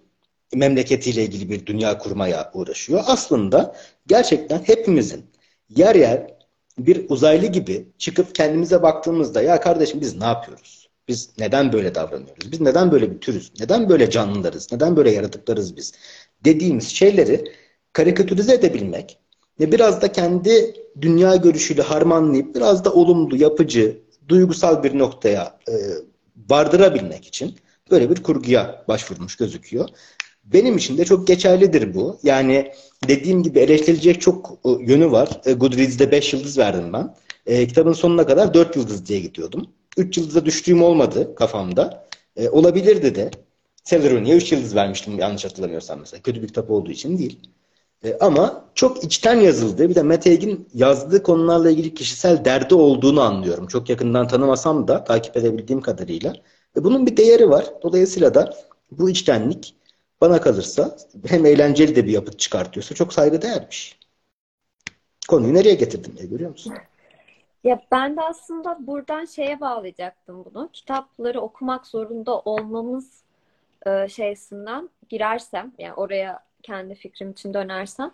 [0.54, 3.04] memleketiyle ilgili bir dünya kurmaya uğraşıyor.
[3.08, 3.76] Aslında
[4.08, 5.26] gerçekten hepimizin
[5.70, 6.36] yer yer
[6.78, 10.90] bir uzaylı gibi çıkıp kendimize baktığımızda ya kardeşim biz ne yapıyoruz?
[11.08, 12.52] Biz neden böyle davranıyoruz?
[12.52, 13.52] Biz neden böyle bir türüz?
[13.60, 14.72] Neden böyle canlılarız?
[14.72, 15.94] Neden böyle yaratıklarız biz?
[16.46, 17.44] Dediğimiz şeyleri
[17.94, 19.20] karikatürize edebilmek
[19.60, 25.74] ve biraz da kendi dünya görüşüyle harmanlayıp biraz da olumlu, yapıcı, duygusal bir noktaya e,
[26.50, 27.56] vardırabilmek için
[27.92, 29.90] böyle bir kurguya başvurmuş gözüküyor.
[30.44, 32.20] Benim için de çok geçerlidir bu.
[32.24, 32.72] Yani
[33.08, 35.42] dediğim gibi eleştirilecek çok e, yönü var.
[35.46, 37.16] E, Goodreads'de 5 yıldız verdim ben.
[37.46, 39.68] E, kitabın sonuna kadar 4 yıldız diye gidiyordum.
[39.98, 42.06] 3 yıldıza düştüğüm olmadı kafamda.
[42.52, 43.32] Olabilirdi de.
[43.84, 46.22] Celeron'ya 3 yıldız vermiştim yanlış hatırlamıyorsam mesela.
[46.22, 47.40] Kötü bir kitap olduğu için değil.
[48.20, 53.68] Ama çok içten yazıldığı bir de Matt Haig'in yazdığı konularla ilgili kişisel derdi olduğunu anlıyorum.
[53.68, 56.34] Çok yakından tanımasam da takip edebildiğim kadarıyla.
[56.78, 57.66] E, bunun bir değeri var.
[57.84, 58.54] Dolayısıyla da
[58.92, 59.76] Bu içtenlik
[60.22, 60.98] bana kalırsa
[61.28, 64.00] hem eğlenceli de bir yapıt çıkartıyorsa çok saygıdeğer bir şey.
[65.28, 66.74] Konuyu nereye getirdim diye görüyor musun?
[67.64, 70.70] Ya ben de aslında buradan şeye bağlayacaktım bunu.
[70.74, 73.12] Kitapları okumak zorunda olmamız
[73.88, 78.12] e, şeysinden girersem, yani oraya kendi fikrim için dönersem,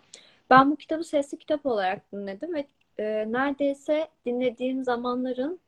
[0.50, 2.66] ben bu kitabı sesli kitap olarak dinledim ve
[2.98, 5.60] e, neredeyse dinlediğim zamanların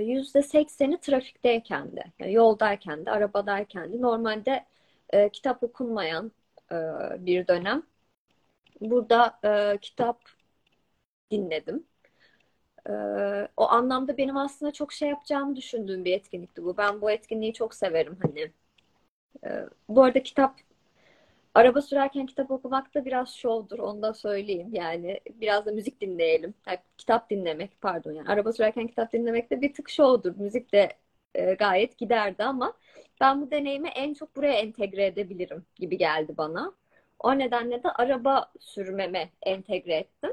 [0.00, 4.64] yüzde sekseni trafikteyken de, yani yoldayken de, arabadayken de, normalde
[5.10, 6.32] e, kitap okunmayan
[6.72, 6.76] e,
[7.26, 7.82] bir dönem.
[8.80, 10.20] Burada e, kitap
[11.30, 11.86] dinledim.
[12.88, 16.76] Ee, o anlamda benim aslında çok şey yapacağımı düşündüğüm bir etkinlikti bu.
[16.76, 18.52] Ben bu etkinliği çok severim hani.
[19.46, 20.60] Ee, bu arada kitap
[21.54, 24.68] araba sürerken kitap okumak da biraz şovdur onu da söyleyeyim.
[24.74, 26.54] Yani biraz da müzik dinleyelim.
[26.66, 30.36] Yani kitap dinlemek pardon yani araba sürerken kitap dinlemek de bir tık şovdur.
[30.36, 30.88] Müzik de
[31.34, 32.74] e, gayet giderdi ama
[33.20, 36.74] ben bu deneyimi en çok buraya entegre edebilirim gibi geldi bana.
[37.18, 40.32] O nedenle de araba sürmeme entegre ettim.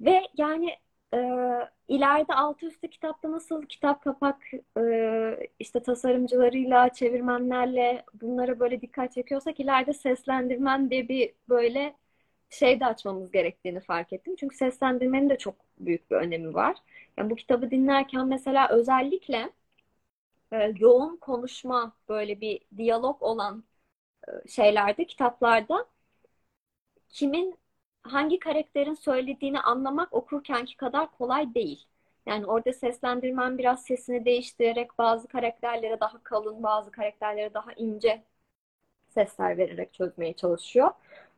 [0.00, 0.76] Ve yani
[1.14, 1.18] e,
[1.88, 4.42] ileride altı üstü kitapta nasıl kitap kapak
[4.78, 11.96] e, işte tasarımcılarıyla, çevirmenlerle bunlara böyle dikkat çekiyorsak ileride seslendirmen diye bir böyle
[12.50, 14.36] şey de açmamız gerektiğini fark ettim.
[14.40, 16.76] Çünkü seslendirmenin de çok büyük bir önemi var.
[17.16, 19.50] Yani bu kitabı dinlerken mesela özellikle
[20.52, 23.64] e, yoğun konuşma böyle bir diyalog olan
[24.28, 25.86] e, şeylerde, kitaplarda
[27.08, 27.58] kimin
[28.08, 31.86] hangi karakterin söylediğini anlamak okurkenki kadar kolay değil.
[32.26, 38.22] Yani orada seslendirmen biraz sesini değiştirerek bazı karakterlere daha kalın, bazı karakterlere daha ince
[39.08, 40.90] sesler vererek çözmeye çalışıyor.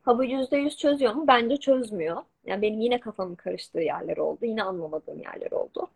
[0.03, 1.25] Ha bu yüzde yüz çözüyor mu?
[1.29, 2.23] Bence çözmüyor.
[2.47, 4.47] Yani benim yine kafamın karıştığı yerler oldu.
[4.47, 5.91] Yine anlamadığım yerler oldu.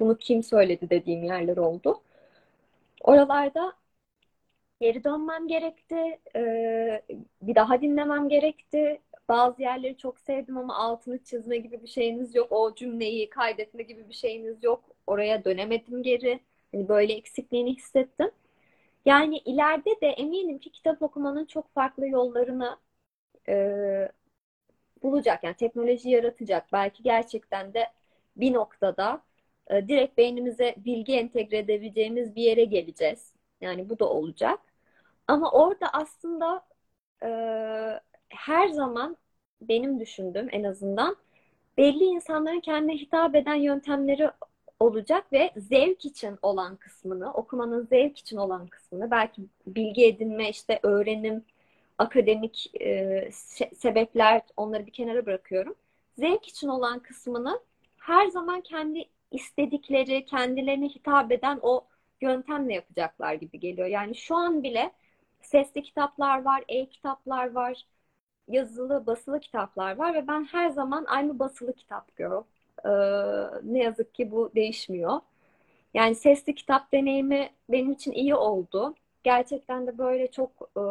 [0.00, 2.02] Bunu kim söyledi dediğim yerler oldu.
[3.00, 3.72] Oralarda
[4.80, 6.18] geri dönmem gerekti.
[6.36, 7.02] Ee,
[7.42, 9.00] bir daha dinlemem gerekti.
[9.28, 12.48] Bazı yerleri çok sevdim ama altını çizme gibi bir şeyiniz yok.
[12.52, 14.84] O cümleyi kaydetme gibi bir şeyiniz yok.
[15.06, 16.40] Oraya dönemedim geri.
[16.72, 18.30] Yani böyle eksikliğini hissettim.
[19.06, 22.78] Yani ileride de eminim ki kitap okumanın çok farklı yollarını
[23.48, 24.08] e,
[25.02, 25.44] bulacak.
[25.44, 26.72] Yani teknoloji yaratacak.
[26.72, 27.86] Belki gerçekten de
[28.36, 29.22] bir noktada
[29.70, 33.32] e, direkt beynimize bilgi entegre edebileceğimiz bir yere geleceğiz.
[33.60, 34.60] Yani bu da olacak.
[35.28, 36.66] Ama orada aslında
[37.24, 37.28] e,
[38.34, 39.16] her zaman
[39.60, 41.16] benim düşündüğüm en azından
[41.78, 44.30] belli insanların kendine hitap eden yöntemleri
[44.80, 50.80] olacak ve zevk için olan kısmını, okumanın zevk için olan kısmını, belki bilgi edinme, işte
[50.82, 51.44] öğrenim,
[51.98, 53.30] akademik e,
[53.76, 55.74] sebepler onları bir kenara bırakıyorum.
[56.18, 57.60] Zevk için olan kısmını
[57.96, 61.84] her zaman kendi istedikleri, kendilerine hitap eden o
[62.20, 63.88] yöntemle yapacaklar gibi geliyor.
[63.88, 64.92] Yani şu an bile
[65.42, 67.86] sesli kitaplar var, e-kitaplar var,
[68.48, 72.42] yazılı, basılı kitaplar var ve ben her zaman aynı basılı kitap girl.
[72.84, 72.90] Ee,
[73.62, 75.20] ne yazık ki bu değişmiyor.
[75.94, 78.94] Yani sesli kitap deneyimi benim için iyi oldu.
[79.24, 80.82] Gerçekten de böyle çok e,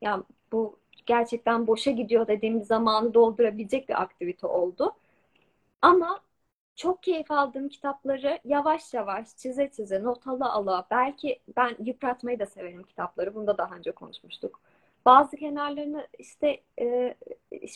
[0.00, 4.92] yani bu gerçekten boşa gidiyor dediğim zamanı doldurabilecek bir aktivite oldu.
[5.82, 6.20] Ama
[6.76, 12.46] çok keyif aldığım kitapları yavaş yavaş çize çize not ala ala belki ben yıpratmayı da
[12.46, 13.34] severim kitapları.
[13.34, 14.60] Bunda daha önce konuşmuştuk.
[15.08, 17.16] Bazı kenarlarını işte e,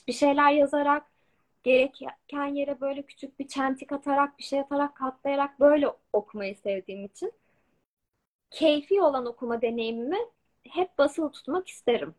[0.09, 1.07] bir şeyler yazarak
[1.63, 7.33] gereken yere böyle küçük bir çentik atarak bir şey atarak katlayarak böyle okumayı sevdiğim için
[8.51, 10.19] keyfi olan okuma deneyimimi
[10.69, 12.15] hep basılı tutmak isterim.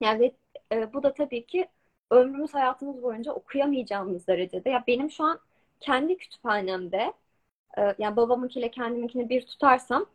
[0.00, 0.34] Yani ve,
[0.72, 1.68] e, bu da tabii ki
[2.10, 4.70] ömrümüz hayatımız boyunca okuyamayacağımız derecede.
[4.70, 5.40] Ya benim şu an
[5.80, 7.12] kendi kütüphanemde
[7.78, 10.06] e, yani babamınkiyle kendiminkini bir tutarsam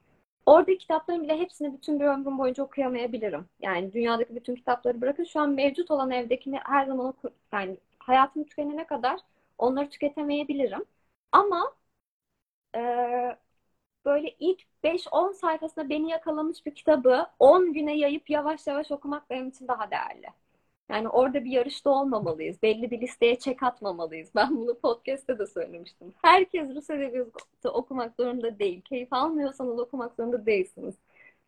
[0.49, 3.49] orada kitapların bile hepsini bütün bir ömrüm boyunca okuyamayabilirim.
[3.61, 8.43] Yani dünyadaki bütün kitapları bırakın şu an mevcut olan evdekini her zaman oku yani hayatım
[8.43, 9.19] tükenene kadar
[9.57, 10.85] onları tüketemeyebilirim.
[11.31, 11.73] Ama
[12.75, 12.79] e,
[14.05, 19.49] böyle ilk 5-10 sayfasında beni yakalamış bir kitabı 10 güne yayıp yavaş yavaş okumak benim
[19.49, 20.27] için daha değerli.
[20.89, 22.61] Yani orada bir yarışta olmamalıyız.
[22.63, 24.29] Belli bir listeye çek atmamalıyız.
[24.35, 26.13] Ben bunu podcast'te de söylemiştim.
[26.21, 28.81] Herkes Rus edebiyatı okumak zorunda değil.
[28.81, 30.95] Keyif almıyorsanız okumak zorunda değilsiniz.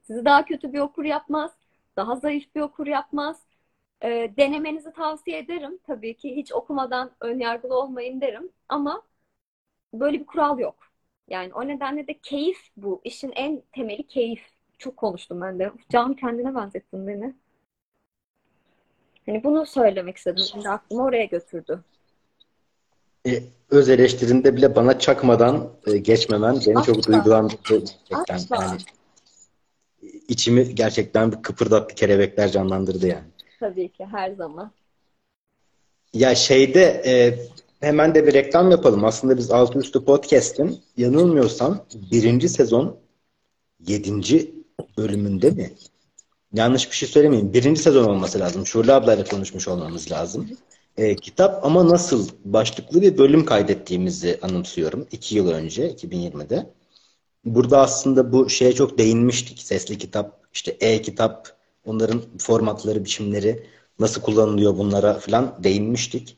[0.01, 1.51] Sizi daha kötü bir okur yapmaz.
[1.95, 3.41] Daha zayıf bir okur yapmaz.
[4.03, 5.79] E, denemenizi tavsiye ederim.
[5.87, 8.49] Tabii ki hiç okumadan önyargılı olmayın derim.
[8.69, 9.01] Ama
[9.93, 10.75] böyle bir kural yok.
[11.27, 13.01] Yani o nedenle de keyif bu.
[13.03, 14.43] İşin en temeli keyif.
[14.77, 15.71] Çok konuştum ben de.
[15.89, 17.35] Can kendine benzettin beni.
[19.25, 20.43] Hani bunu söylemek istedim.
[20.51, 21.79] Şimdi aklımı oraya götürdü.
[23.27, 26.93] E, öz eleştirinde bile bana çakmadan e, geçmemen beni Asla.
[26.93, 28.35] çok duygulandırdı gerçekten.
[28.35, 28.63] Asla.
[28.63, 28.81] Yani
[30.27, 33.27] içimi gerçekten bir kıpırdattı, kelebekler canlandırdı yani.
[33.59, 34.71] Tabii ki her zaman.
[36.13, 37.39] Ya şeyde e,
[37.79, 39.05] hemen de bir reklam yapalım.
[39.05, 42.97] Aslında biz Altı Üstü Podcast'in yanılmıyorsam birinci sezon
[43.87, 44.55] yedinci
[44.97, 45.69] bölümünde mi?
[46.53, 47.53] Yanlış bir şey söylemeyeyim.
[47.53, 48.67] Birinci sezon olması lazım.
[48.67, 50.49] Şule ablayla konuşmuş olmamız lazım.
[50.97, 55.07] E, kitap ama nasıl başlıklı bir bölüm kaydettiğimizi anımsıyorum.
[55.11, 56.69] iki yıl önce, 2020'de.
[57.45, 59.61] Burada aslında bu şeye çok değinmiştik.
[59.61, 63.65] Sesli kitap, işte e-kitap, onların formatları, biçimleri
[63.99, 66.37] nasıl kullanılıyor bunlara falan değinmiştik.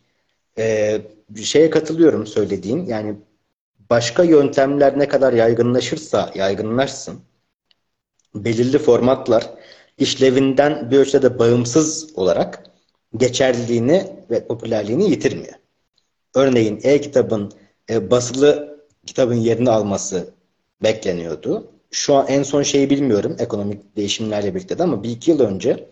[0.58, 1.02] E,
[1.44, 2.86] şeye katılıyorum söylediğin.
[2.86, 3.16] Yani
[3.90, 7.20] başka yöntemler ne kadar yaygınlaşırsa yaygınlaşsın,
[8.36, 9.50] belirli formatlar
[9.98, 12.64] işlevinden bir ölçüde bağımsız olarak
[13.18, 15.54] geçerliliğini ve popülerliğini yitirmiyor.
[16.36, 17.52] Örneğin e-kitabın
[17.90, 20.34] e, basılı kitabın yerini alması
[20.84, 21.72] bekleniyordu.
[21.92, 25.90] Şu an en son şeyi bilmiyorum ekonomik değişimlerle birlikte de ama bir iki yıl önce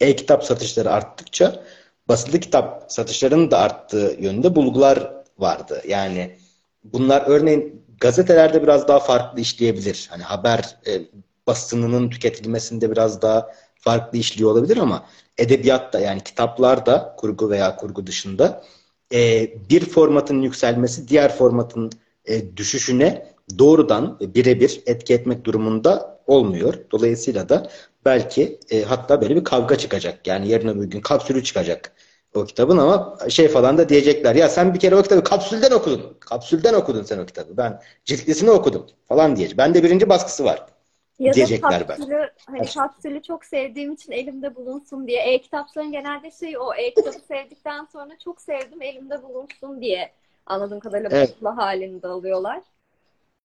[0.00, 1.62] e-kitap satışları arttıkça
[2.08, 5.82] basılı kitap satışlarının da arttığı yönünde bulgular vardı.
[5.88, 6.36] Yani
[6.84, 10.06] bunlar örneğin gazetelerde biraz daha farklı işleyebilir.
[10.10, 11.02] Hani haber e,
[11.46, 15.06] basınının tüketilmesinde biraz daha farklı işliyor olabilir ama
[15.38, 18.64] edebiyatta yani kitaplarda kurgu veya kurgu dışında
[19.12, 21.90] e, bir formatın yükselmesi diğer formatın
[22.24, 26.74] e, düşüşüne doğrudan birebir etki etmek durumunda olmuyor.
[26.92, 27.70] Dolayısıyla da
[28.04, 30.26] belki e, hatta böyle bir kavga çıkacak.
[30.26, 31.92] Yani yarın öbür gün kapsülü çıkacak
[32.34, 34.34] o kitabın ama şey falan da diyecekler.
[34.34, 36.16] Ya sen bir kere o kitabı kapsülden okudun.
[36.20, 37.56] Kapsülden okudun sen o kitabı.
[37.56, 39.58] Ben ciltlisini okudum falan diyecek.
[39.58, 40.73] Bende birinci baskısı var.
[41.18, 45.22] Ya da diyecekler kapsülü, hani kapsülü çok sevdiğim için elimde bulunsun diye.
[45.34, 50.12] E-kitapların genelde şey o e-kitabı sevdikten sonra çok sevdim elimde bulunsun diye
[50.46, 51.30] anladığım kadarıyla Evet.
[51.34, 52.62] basılı halinde alıyorlar.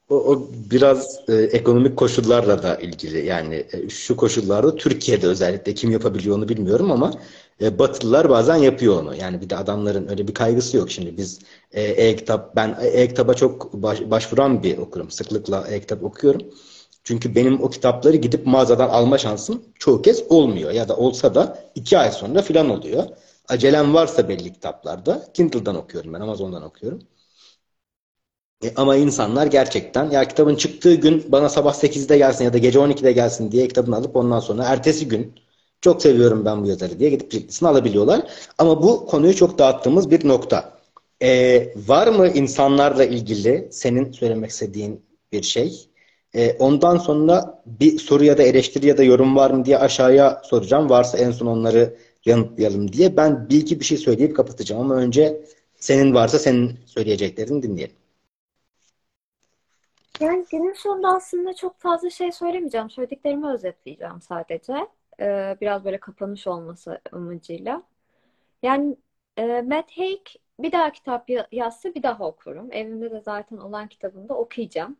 [0.09, 3.26] O, o biraz e, ekonomik koşullarla da ilgili.
[3.26, 7.13] Yani e, şu koşullarda Türkiye'de özellikle kim yapabiliyor onu bilmiyorum ama
[7.61, 9.15] e, Batılılar bazen yapıyor onu.
[9.15, 10.91] Yani bir de adamların öyle bir kaygısı yok.
[10.91, 11.39] Şimdi biz
[11.72, 15.11] e, e-kitap ben e-kitaba çok baş- başvuran bir okurum.
[15.11, 16.41] Sıklıkla e-kitap okuyorum.
[17.04, 20.72] Çünkü benim o kitapları gidip mağazadan alma şansım çoğu kez olmuyor.
[20.72, 23.04] Ya da olsa da iki ay sonra falan oluyor.
[23.47, 27.00] Acelem varsa belli kitaplarda Kindle'dan okuyorum ben, Amazon'dan okuyorum.
[28.64, 32.80] E, ama insanlar gerçekten ya kitabın çıktığı gün bana sabah 8'de gelsin ya da gece
[32.80, 35.34] 12'de gelsin diye kitabını alıp ondan sonra ertesi gün
[35.82, 38.22] çok seviyorum ben bu yazarı diye gidip ciltlisini alabiliyorlar.
[38.58, 40.80] Ama bu konuyu çok dağıttığımız bir nokta.
[41.22, 45.89] E, var mı insanlarla ilgili senin söylemek istediğin bir şey?
[46.36, 50.42] E, ondan sonra bir soru ya da eleştiri ya da yorum var mı diye aşağıya
[50.46, 50.90] soracağım.
[50.90, 53.18] Varsa en son onları yanıtlayalım diye.
[53.18, 55.42] Ben bir iki bir şey söyleyip kapatacağım ama önce
[55.76, 57.96] senin varsa senin söyleyeceklerini dinleyelim.
[60.20, 62.90] Yani günün sonunda aslında çok fazla şey söylemeyeceğim.
[62.90, 64.74] Söylediklerimi özetleyeceğim sadece.
[65.20, 67.84] Ee, biraz böyle kapanış olması amacıyla.
[68.64, 68.98] Yani
[69.38, 70.22] e, Matt Haig
[70.60, 72.74] bir daha kitap ya- yazsa bir daha okurum.
[72.74, 74.98] Evimde de zaten olan kitabını da okuyacağım.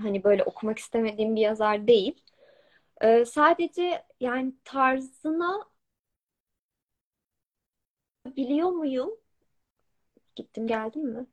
[0.00, 2.22] Hani böyle okumak istemediğim bir yazar değil.
[3.02, 5.66] Ee, sadece yani tarzına
[8.36, 9.10] biliyor muyum?
[10.36, 11.26] Gittim geldim mi?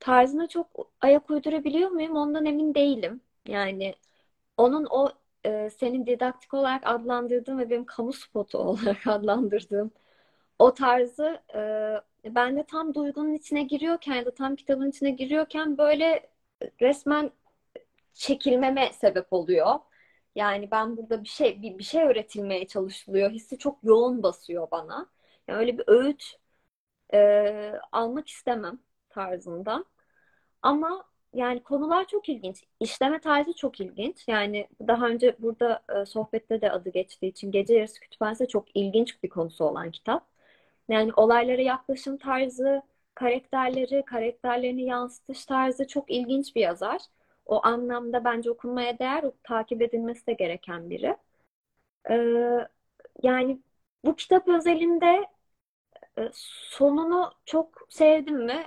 [0.00, 2.16] Tarzına çok ayak uydurabiliyor muyum?
[2.16, 3.20] Ondan emin değilim.
[3.48, 3.94] Yani
[4.56, 5.12] onun o
[5.46, 9.90] e, senin didaktik olarak adlandırdığın ve benim kamu spotu olarak adlandırdığım
[10.58, 11.42] o tarzı
[12.26, 16.30] e, ben de tam duygunun içine giriyorken ya da tam kitabın içine giriyorken böyle
[16.82, 17.30] resmen
[18.14, 19.74] çekilmeme sebep oluyor.
[20.34, 23.30] Yani ben burada bir şey bir, bir şey öğretilmeye çalışılıyor.
[23.30, 25.06] Hissi çok yoğun basıyor bana.
[25.48, 26.36] Yani öyle bir öğüt
[27.14, 28.78] e, almak istemem
[29.10, 29.84] tarzında.
[30.62, 31.04] Ama
[31.34, 32.64] yani konular çok ilginç.
[32.80, 34.28] İşleme tarzı çok ilginç.
[34.28, 39.22] Yani daha önce burada e, sohbette de adı geçtiği için Gece Yarısı Kütüphanesi çok ilginç
[39.22, 40.26] bir konusu olan kitap.
[40.88, 42.82] Yani olaylara yaklaşım tarzı,
[43.14, 47.00] karakterleri, karakterlerini yansıtış tarzı çok ilginç bir yazar.
[47.46, 51.16] O anlamda bence okunmaya değer, takip edilmesi de gereken biri.
[52.10, 52.68] Ee,
[53.22, 53.60] yani
[54.04, 55.26] bu kitap özelinde
[56.18, 58.64] e, sonunu çok sevdim mi?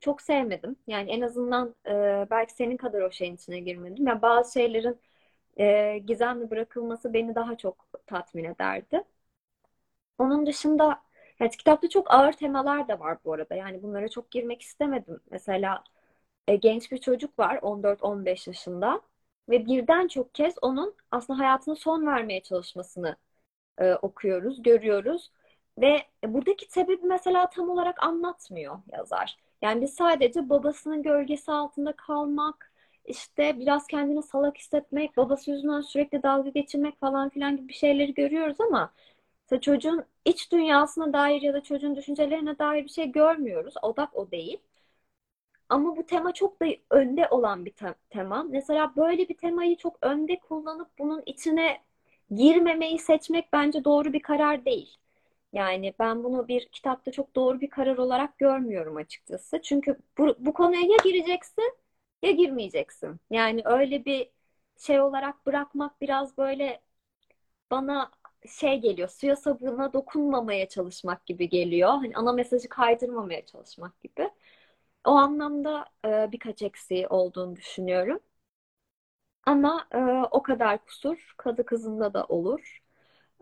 [0.00, 0.76] Çok sevmedim.
[0.88, 1.92] Yani en azından e,
[2.30, 4.06] belki senin kadar o şeyin içine girmedim.
[4.08, 5.00] Ya bazı şeylerin
[5.60, 9.04] e, gizemli bırakılması beni daha çok tatmin ederdi.
[10.18, 11.02] Onun dışında
[11.40, 13.54] evet, kitapta çok ağır temalar da var bu arada.
[13.54, 15.20] Yani bunlara çok girmek istemedim.
[15.30, 15.84] Mesela
[16.48, 19.00] e, genç bir çocuk var 14-15 yaşında
[19.48, 23.16] ve birden çok kez onun aslında hayatına son vermeye çalışmasını
[23.78, 25.30] e, okuyoruz, görüyoruz.
[25.78, 29.36] Ve buradaki sebebi mesela tam olarak anlatmıyor yazar.
[29.62, 32.72] Yani biz sadece babasının gölgesi altında kalmak,
[33.04, 38.14] işte biraz kendini salak hissetmek, babası yüzünden sürekli dalga geçirmek falan filan gibi bir şeyleri
[38.14, 38.92] görüyoruz ama
[39.60, 43.74] çocuğun iç dünyasına dair ya da çocuğun düşüncelerine dair bir şey görmüyoruz.
[43.82, 44.58] Odak o değil.
[45.68, 47.74] Ama bu tema çok da önde olan bir
[48.10, 48.42] tema.
[48.42, 51.82] Mesela böyle bir temayı çok önde kullanıp bunun içine
[52.34, 54.96] girmemeyi seçmek bence doğru bir karar değil.
[55.52, 59.62] Yani ben bunu bir kitapta çok doğru bir karar olarak görmüyorum açıkçası.
[59.62, 61.74] Çünkü bu, bu konuya ya gireceksin
[62.22, 63.20] ya girmeyeceksin.
[63.30, 64.30] Yani öyle bir
[64.78, 66.80] şey olarak bırakmak biraz böyle
[67.70, 68.10] bana
[68.58, 71.88] şey geliyor, suya sabuna dokunmamaya çalışmak gibi geliyor.
[71.90, 74.30] Hani ana mesajı kaydırmamaya çalışmak gibi.
[75.04, 78.20] O anlamda e, birkaç eksiği olduğunu düşünüyorum.
[79.46, 79.98] Ama e,
[80.30, 82.82] o kadar kusur kadı kızında da olur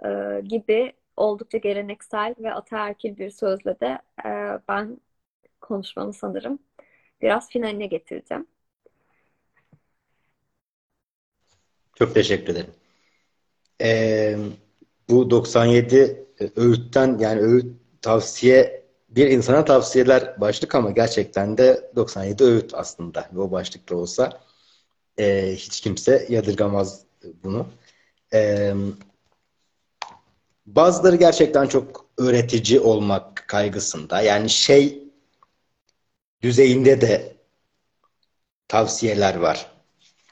[0.04, 4.28] e, gibi oldukça geleneksel ve ataerkil bir sözle de e,
[4.68, 5.00] ben
[5.60, 6.58] konuşmamı sanırım
[7.22, 8.46] biraz finaline getireceğim.
[11.94, 12.74] Çok teşekkür ederim.
[13.82, 14.36] Ee,
[15.08, 17.66] bu 97 öğütten yani öğüt
[18.02, 18.79] tavsiye
[19.10, 23.30] bir insana tavsiyeler başlık ama gerçekten de 97 öğüt aslında.
[23.36, 24.40] O başlıkta olsa
[25.18, 27.00] e, hiç kimse yadırgamaz
[27.44, 27.66] bunu.
[28.34, 28.72] E,
[30.66, 34.20] bazıları gerçekten çok öğretici olmak kaygısında.
[34.20, 35.04] Yani şey
[36.42, 37.36] düzeyinde de
[38.68, 39.72] tavsiyeler var.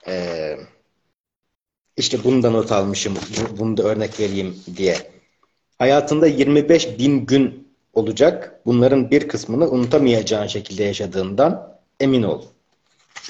[0.08, 0.56] E,
[1.96, 3.18] işte bunu da not almışım,
[3.58, 5.10] bunu da örnek vereyim diye.
[5.78, 7.67] Hayatında 25 bin gün
[7.98, 8.60] olacak.
[8.66, 12.42] Bunların bir kısmını unutamayacağın şekilde yaşadığından emin ol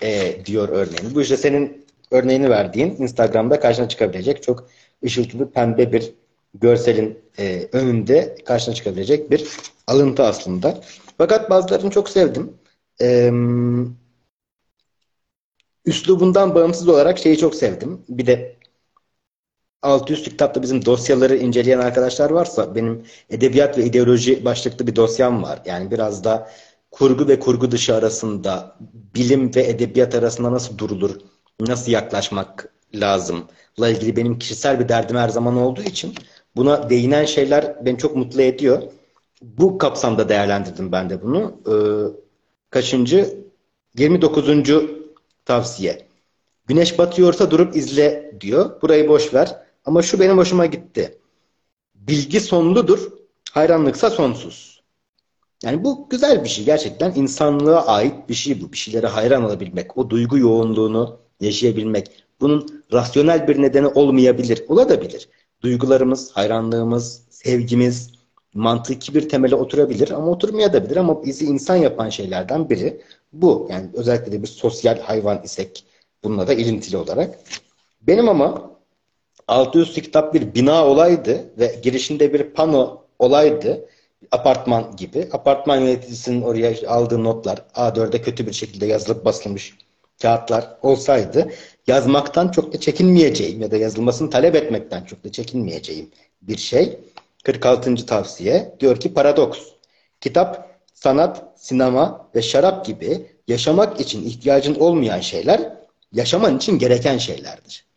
[0.03, 1.14] e, diyor örneğin.
[1.14, 4.69] Bu işte senin örneğini verdiğin Instagram'da karşına çıkabilecek çok
[5.05, 6.12] ışıltılı pembe bir
[6.55, 9.49] görselin e, önünde karşına çıkabilecek bir
[9.87, 10.81] alıntı aslında.
[11.19, 12.53] Fakat bazılarını çok sevdim.
[13.01, 13.31] E,
[15.85, 18.01] üslubundan bağımsız olarak şeyi çok sevdim.
[18.09, 18.58] Bir de
[19.83, 25.43] alt üst kitapta bizim dosyaları inceleyen arkadaşlar varsa benim edebiyat ve ideoloji başlıklı bir dosyam
[25.43, 25.62] var.
[25.66, 26.51] Yani biraz da
[26.91, 28.76] kurgu ve kurgu dışı arasında
[29.14, 31.16] bilim ve edebiyat arasında nasıl durulur,
[31.61, 36.14] nasıl yaklaşmak lazımla ilgili benim kişisel bir derdim her zaman olduğu için
[36.57, 38.83] buna değinen şeyler beni çok mutlu ediyor.
[39.43, 41.61] Bu kapsamda değerlendirdim ben de bunu.
[41.66, 41.72] Ee,
[42.70, 43.39] kaçıncı?
[43.99, 44.49] 29.
[45.45, 46.07] tavsiye.
[46.66, 48.83] Güneş batıyorsa durup izle diyor.
[48.83, 49.68] Burayı boş ver.
[49.89, 51.18] Ama şu benim hoşuma gitti.
[51.95, 53.12] Bilgi sonludur,
[53.53, 54.82] hayranlıksa sonsuz.
[55.62, 57.12] Yani bu güzel bir şey gerçekten.
[57.14, 58.72] insanlığa ait bir şey bu.
[58.72, 62.11] Bir şeylere hayran olabilmek, o duygu yoğunluğunu yaşayabilmek.
[62.41, 65.28] Bunun rasyonel bir nedeni olmayabilir, olabilir.
[65.62, 68.12] Duygularımız, hayranlığımız, sevgimiz
[68.55, 73.01] mantıki bir temele oturabilir ama oturmayabilir ama bizi insan yapan şeylerden biri
[73.32, 73.68] bu.
[73.70, 75.84] Yani özellikle de bir sosyal hayvan isek
[76.24, 77.39] bununla da ilintili olarak.
[78.03, 78.78] Benim ama
[79.49, 83.88] altı üstü kitap bir bina olaydı ve girişinde bir pano olaydı
[84.30, 85.28] apartman gibi.
[85.32, 89.74] Apartman yöneticisinin oraya aldığı notlar A4'e kötü bir şekilde yazılıp basılmış
[90.22, 91.51] kağıtlar olsaydı
[91.86, 96.11] yazmaktan çok da çekinmeyeceğim ya da yazılmasını talep etmekten çok da çekinmeyeceğim
[96.42, 96.99] bir şey.
[97.44, 98.07] 46.
[98.07, 99.59] tavsiye diyor ki paradoks.
[100.20, 105.72] Kitap, sanat, sinema ve şarap gibi yaşamak için ihtiyacın olmayan şeyler
[106.12, 107.88] yaşaman için gereken şeylerdir.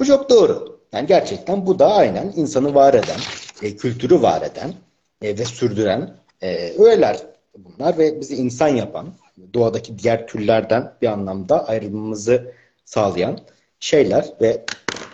[0.00, 0.80] Bu çok doğru.
[0.92, 3.20] Yani gerçekten bu da aynen insanı var eden,
[3.62, 4.74] e, kültürü var eden
[5.22, 7.18] e, ve sürdüren e, öğeler
[7.58, 9.14] bunlar ve bizi insan yapan,
[9.54, 12.52] doğadaki diğer türlerden bir anlamda ayrılmamızı
[12.84, 13.40] sağlayan
[13.80, 14.64] şeyler ve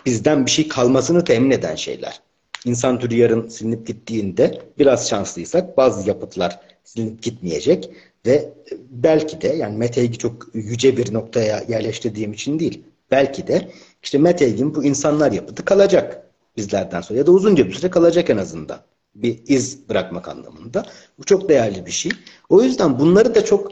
[0.05, 2.21] bizden bir şey kalmasını temin eden şeyler.
[2.65, 7.89] İnsan türü yarın silinip gittiğinde biraz şanslıysak bazı yapıtlar silinip gitmeyecek
[8.25, 8.53] ve
[8.89, 13.71] belki de yani Mete çok yüce bir noktaya yerleştirdiğim için değil belki de
[14.03, 18.29] işte Matt Haig'in bu insanlar yapıtı kalacak bizlerden sonra ya da uzunca bir süre kalacak
[18.29, 18.79] en azından.
[19.15, 20.85] Bir iz bırakmak anlamında.
[21.19, 22.11] Bu çok değerli bir şey.
[22.49, 23.71] O yüzden bunları da çok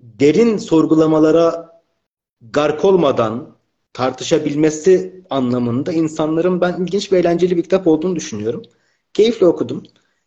[0.00, 1.80] derin sorgulamalara
[2.40, 3.56] gark olmadan
[3.92, 8.62] tartışabilmesi anlamında insanların ben ilginç ve eğlenceli bir kitap olduğunu düşünüyorum.
[9.14, 9.82] Keyifle okudum.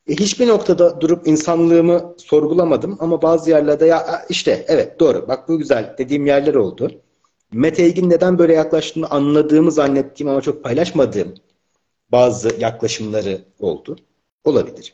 [0.08, 5.58] E, hiçbir noktada durup insanlığımı sorgulamadım ama bazı yerlerde ya işte evet doğru bak bu
[5.58, 6.92] güzel dediğim yerler oldu.
[7.54, 11.34] Mete Egin neden böyle yaklaştığını anladığımı zannettiğim ama çok paylaşmadığım
[12.12, 13.96] bazı yaklaşımları oldu.
[14.44, 14.94] Olabilir.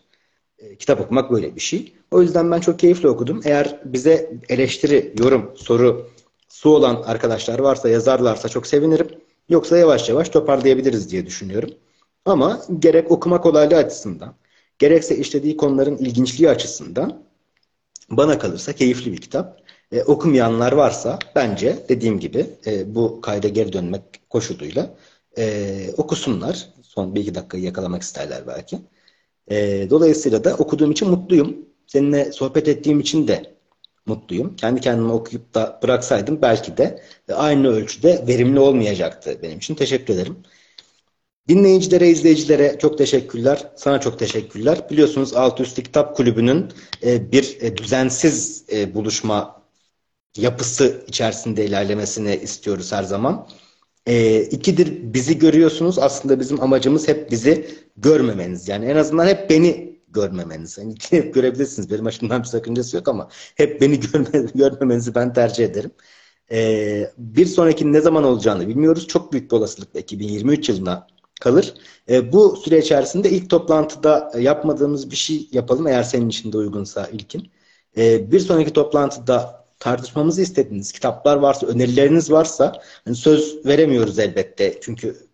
[0.60, 1.94] E, kitap okumak böyle bir şey.
[2.12, 3.42] O yüzden ben çok keyifli okudum.
[3.46, 6.10] Eğer bize eleştiri, yorum, soru,
[6.50, 9.08] su olan arkadaşlar varsa yazarlarsa çok sevinirim.
[9.50, 11.70] Yoksa yavaş yavaş toparlayabiliriz diye düşünüyorum.
[12.26, 14.36] Ama gerek okuma kolaylığı açısından,
[14.80, 17.24] gerekse işlediği konuların ilginçliği açısından
[18.10, 19.67] bana kalırsa keyifli bir kitap.
[19.92, 24.96] E, okumayanlar varsa bence dediğim gibi e, bu kayda geri dönmek koşuluyla
[25.38, 26.70] e, okusunlar.
[26.84, 28.80] Son bir iki dakikayı yakalamak isterler belki.
[29.52, 31.58] E, dolayısıyla da okuduğum için mutluyum.
[31.88, 33.58] Seninle sohbet ettiğim için de
[34.06, 34.56] mutluyum.
[34.56, 39.76] Kendi kendime okuyup da bıraksaydım belki de e, aynı ölçüde verimli olmayacaktı benim için.
[39.76, 40.38] Teşekkür ederim.
[41.48, 43.72] Dinleyicilere, izleyicilere çok teşekkürler.
[43.76, 44.90] Sana çok teşekkürler.
[44.92, 46.72] Biliyorsunuz Alt Üstü Kitap Kulübü'nün
[47.04, 49.57] e, bir e, düzensiz buluşma
[50.38, 53.48] yapısı içerisinde ilerlemesini istiyoruz her zaman.
[54.08, 56.00] E, ikidir bizi görüyorsunuz.
[56.00, 58.68] Aslında bizim amacımız hep bizi görmemeniz.
[58.68, 60.78] Yani en azından hep beni görmemeniz.
[60.78, 61.92] Yani hep görebilirsiniz.
[61.92, 65.92] Benim açımdan bir sakıncası yok ama hep beni görme, görmemenizi ben tercih ederim.
[66.52, 69.08] E, bir sonraki ne zaman olacağını bilmiyoruz.
[69.08, 71.08] Çok büyük bir olasılıkla 2023 yılına
[71.42, 71.74] kalır.
[72.10, 77.08] E, bu süre içerisinde ilk toplantıda yapmadığımız bir şey yapalım eğer senin için de uygunsa
[77.08, 77.52] ilkin.
[77.98, 84.82] E, bir sonraki toplantıda tartışmamızı istediğiniz kitaplar varsa, önerileriniz varsa hani söz veremiyoruz elbette.
[84.82, 85.28] Çünkü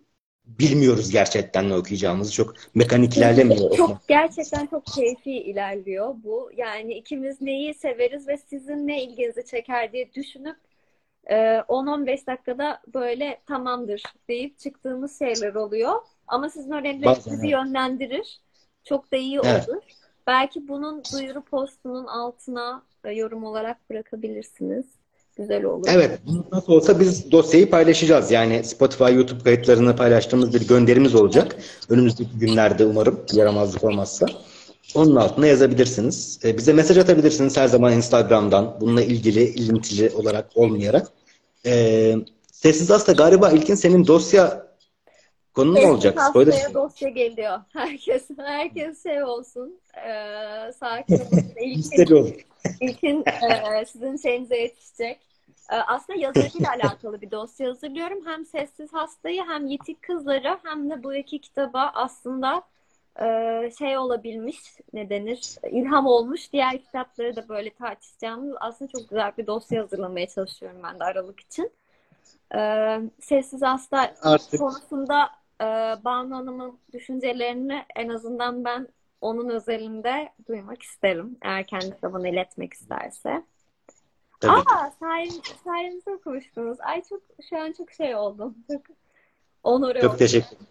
[0.46, 2.32] bilmiyoruz gerçekten ne okuyacağımızı.
[2.32, 3.78] Çok mekanik ilerlemiyor.
[3.78, 6.52] Çok gerçekten çok keyfi ilerliyor bu.
[6.58, 10.58] Yani ikimiz neyi severiz ve sizin ne ilginizi çeker diye düşünüp
[11.26, 15.94] e, 10-15 dakikada böyle tamamdır deyip çıktığımız şeyler oluyor.
[16.28, 17.52] Ama sizin önerileriniz bizi evet.
[17.52, 18.42] yönlendirir.
[18.84, 19.68] Çok da iyi Evet.
[20.28, 24.86] Belki bunun duyuru postunun altına e, yorum olarak bırakabilirsiniz.
[25.38, 25.88] Güzel olur.
[25.90, 26.20] Evet,
[26.52, 28.32] nasıl olsa biz dosyayı paylaşacağız.
[28.32, 31.56] Yani Spotify, YouTube kayıtlarını paylaştığımız bir gönderimiz olacak.
[31.90, 34.26] Önümüzdeki günlerde umarım yaramazlık olmazsa.
[34.96, 36.40] Onun altına yazabilirsiniz.
[36.44, 38.78] Ee, bize mesaj atabilirsiniz her zaman Instagram'dan.
[38.82, 41.08] Bununla ilgili, ilintili olarak olmayarak.
[41.66, 42.16] Ee,
[42.52, 44.68] Sessiz Hasta galiba ilkin senin dosya
[45.54, 46.14] konun mu olacak?
[46.14, 46.74] Sessiz Spoiler.
[46.74, 47.60] dosya geliyor.
[47.74, 49.80] Herkes herkes şey olsun.
[49.98, 51.52] E, sakin olsun.
[51.62, 52.46] İlkin olur.
[52.82, 55.20] İlkin e, sizin şeyinize yetişecek.
[55.72, 58.26] E, aslında yazarıyla alakalı bir dosya hazırlıyorum.
[58.26, 62.64] Hem Sessiz Hastayı hem Yitik Kızları hem de bu iki kitaba aslında
[63.22, 63.26] e,
[63.80, 64.58] şey olabilmiş
[64.94, 66.54] ne denir ilham olmuş.
[66.54, 71.40] Diğer kitapları da böyle tartışacağımız aslında çok güzel bir dosya hazırlamaya çalışıyorum ben de Aralık
[71.40, 71.72] için.
[72.56, 72.60] E,
[73.22, 75.30] Sessiz Hasta Artık konusunda
[75.62, 75.66] e,
[76.06, 78.88] Banu Hanım'ın düşüncelerini en azından ben
[79.22, 81.38] onun özelinde duymak isterim.
[81.42, 83.44] Eğer kendisi de bana iletmek isterse.
[84.40, 84.52] tabii.
[84.60, 85.30] Aa, sayem,
[85.64, 86.78] sayemizde okumuştunuz.
[86.82, 88.56] Ay çok şu an çok şey oldum.
[88.72, 88.82] Çok
[89.64, 90.18] onore Çok oldum.
[90.18, 90.68] teşekkür ederim.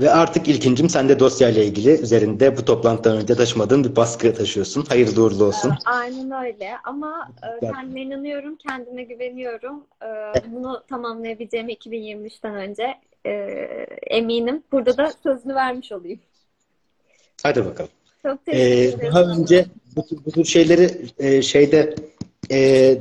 [0.00, 4.84] Ve artık ilkincim sen de dosyayla ilgili üzerinde bu toplantıdan önce taşımadığın bir baskı taşıyorsun.
[4.88, 5.72] Hayırlı uğurlu olsun.
[5.84, 6.70] Aynen öyle.
[6.84, 7.28] Ama
[7.62, 9.84] e, kendime inanıyorum, kendime güveniyorum.
[10.02, 10.06] E,
[10.52, 12.94] bunu tamamlayabileceğime 2023'ten önce
[13.26, 13.30] e,
[14.06, 14.62] eminim.
[14.72, 16.20] Burada da sözünü vermiş olayım.
[17.42, 17.90] Hadi bakalım.
[18.22, 19.12] Çok teşekkür Ee, ederim.
[19.12, 21.94] daha önce bu tür, bu tür şeyleri e, şeyde
[22.50, 22.58] e,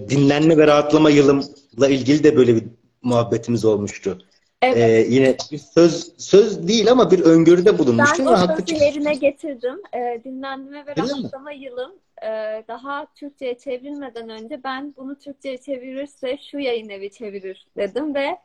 [0.10, 2.64] dinlenme ve rahatlama yılımla ilgili de böyle bir
[3.02, 4.18] muhabbetimiz olmuştu.
[4.62, 4.78] Evet.
[4.78, 9.14] Ee, yine bir söz söz değil ama bir öngörüde Ben bulunmuştum ve o sözü yerine
[9.14, 9.82] getirdim.
[9.96, 11.92] Ee, dinlenme ve rahatlama yılım
[12.24, 12.28] e,
[12.68, 18.38] daha Türkçe'ye çevrilmeden önce ben bunu Türkçe'ye çevirirse şu yayın evi çevirir dedim ve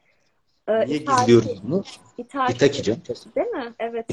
[0.68, 1.84] e, Niye itaat- gizliyoruz bunu?
[2.18, 3.00] İtaki canım.
[3.36, 3.74] değil mi?
[3.78, 4.06] Evet.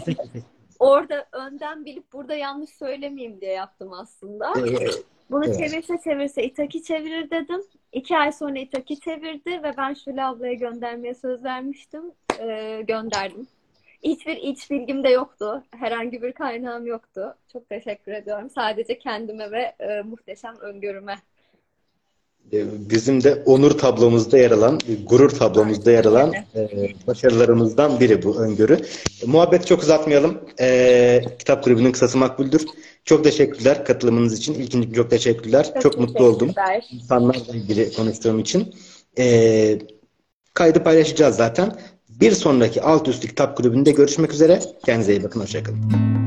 [0.80, 4.54] Orada önden bilip burada yanlış söylemeyeyim diye yaptım aslında.
[4.60, 4.88] Ee,
[5.32, 5.58] Bunu Evet.
[5.58, 7.62] çevirse çevirse Itaki çevirir dedim.
[7.92, 12.04] İki ay sonra Itaki çevirdi ve ben Şule ablaya göndermeye söz vermiştim.
[12.40, 13.48] Ee, gönderdim.
[14.04, 15.64] Hiçbir iç bilgim de yoktu.
[15.72, 17.38] Herhangi bir kaynağım yoktu.
[17.54, 18.50] Çok teşekkür ediyorum.
[18.50, 21.16] Sadece kendime ve e, muhteşem öngörüme.
[22.54, 26.70] E, bizim de onur tablomuzda yer alan, gurur tablomuzda yer alan e,
[27.08, 28.74] başarılarımızdan biri bu öngörü.
[29.24, 30.38] E, muhabbeti çok uzatmayalım.
[30.60, 32.66] E, Kitap Kulübü'nün kısası makbuldür.
[33.06, 34.54] Çok teşekkürler katılımınız için.
[34.54, 35.74] İlkinci çok teşekkürler.
[35.82, 36.52] Çok, mutlu oldum.
[36.92, 38.74] insanlarla ilgili konuştuğum için.
[40.54, 41.76] Kaydı paylaşacağız zaten.
[42.10, 44.60] Bir sonraki Alt Üstü Kitap Kulübü'nde görüşmek üzere.
[44.86, 45.40] Kendinize iyi bakın.
[45.42, 46.21] Hoşçakalın.